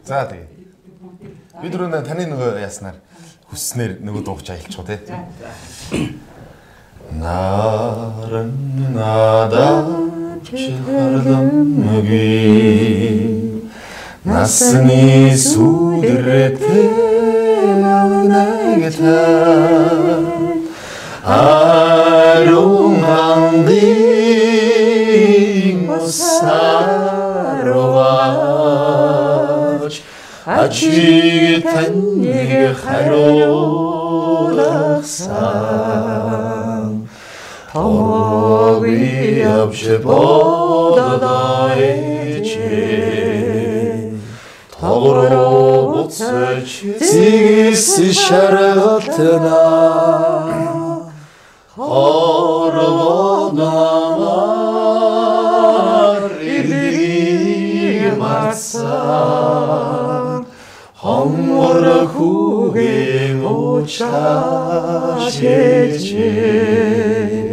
[0.06, 0.48] За тэгээ.
[1.60, 2.96] Бид түрүү таны нөгөө яснаар
[3.50, 4.98] хүсснээр нөгөө дуугч аялчих тий.
[7.18, 8.54] Наран
[8.94, 9.88] надад
[14.19, 16.89] чихарлангүй насны сүдрэтэй
[17.81, 19.21] навнагта
[21.25, 23.79] арун ангийн
[26.09, 26.75] сарвач
[30.45, 32.51] ачиг таныг
[32.81, 33.85] харуулсан
[37.71, 38.99] Тоги
[39.41, 41.35] явж бодоойч
[45.00, 46.68] Тогроо буцаж
[47.00, 47.86] Зигс
[48.22, 49.62] шаргалтна
[54.84, 56.22] Хорвонамар
[56.54, 58.80] ирдгийг марсан
[61.02, 61.80] Хонгор
[62.12, 67.49] хүүгийн уучааш ээжээ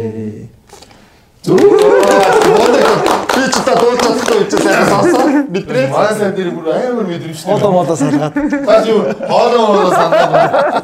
[3.64, 5.42] Та дуулж чадахгүй гэж сайн сонсоо.
[5.50, 5.88] Бидрээ.
[5.90, 7.48] Манай сайн дээр бүр амар мэдрэмжтэй.
[7.48, 8.34] Хоолоо молоо салгаад.
[8.34, 10.82] Тааш юу хоолоо хоолоо санаа.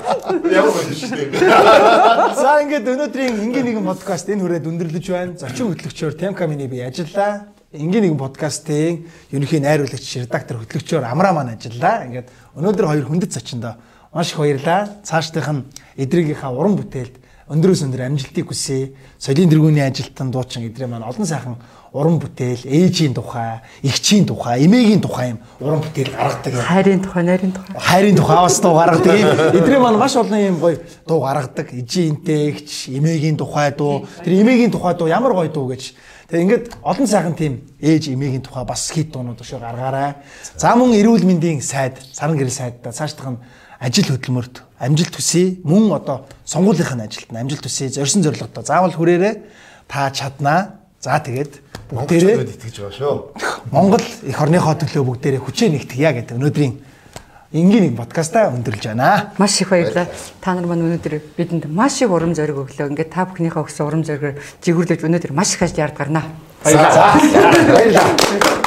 [0.50, 1.26] Ямар мэдрэмжтэй.
[2.34, 5.38] За ингээд өнөөдрийн ингийн нэгэн подкаст энэ хүрээд өндөрлөж байна.
[5.38, 7.54] Зочин хөтлөгчөөр Темкамины би ажиллаа.
[7.74, 12.06] Ингийн нэгэн подкастын ерөнхий найруулагч, редактор, хөтлөгчөөр Амраа маань ажиллаа.
[12.06, 13.74] Ингээд өнөөдөр хоёр хүндэт зочиндоо
[14.14, 14.88] маш их баярлаа.
[15.02, 15.66] Цаашдынх нь
[15.98, 17.18] эдрийнхаа уран бүтээлд
[17.50, 18.94] өндөрөөс өндөр амжилтыг хүсье.
[19.18, 21.58] Соёлын тэргүүний ажилтан дуучин эдрээ маань олон сайхан
[21.94, 26.54] уран бүтээл, ээжийн тухай, эгчийн тухай, эмээгийн тухай юм уран бүтээл гаргадаг.
[26.58, 27.70] Хайрын тухай, найрын тухай.
[27.78, 29.54] Хайрын тухай бас дуу гаргадаг.
[29.54, 31.70] Эдрээ маань маш олон юм гоё дуу гаргадаг.
[31.70, 34.10] Ижиинтэй эгч, эмээгийн тухай дуу.
[34.26, 35.94] Тэр эмээгийн тухай дуу ямар гоё дуу гэж.
[36.34, 40.18] Тэгээ ингээд олон сайхан тийм ээж эмээгийн тухай бас хит дуунууд өшөө гаргаарай.
[40.58, 43.42] За мөн эрүүл мэндийн сайд, саран гэрэл сайдаа цаашдах нь
[43.78, 45.62] ажил хөдөлмөрт амжилт хүсье.
[45.62, 47.86] Мөн одоо сонгуулийнхын ажилд нь амжилт хүсье.
[47.86, 49.34] Зорьсон зорилготой заавал хүрээрээ
[49.86, 50.83] та чаднаа.
[51.04, 51.60] За тэгээд
[51.92, 53.16] бүгдээрээ итгэж байгаа шүү.
[53.68, 56.72] Монгол эх орныхоо төлөө бүгдээрээ хүчээ нэгтгэя гэдэг өнөөдрийн
[57.52, 59.36] энгийн нэг подкастаа өндөрлж байна.
[59.36, 60.08] Маш их баярлалаа.
[60.40, 62.88] Та нар маань өнөөдөр бидэнд маш их урам зориг өглөө.
[62.88, 66.24] Ингээд та бүхнийхээ өгсөн урам зоригоор жигүүрлэж өнөөдөр маш их ажил ярд гарнаа.
[66.64, 67.20] Баярлалаа.
[67.68, 68.63] Баярлалаа.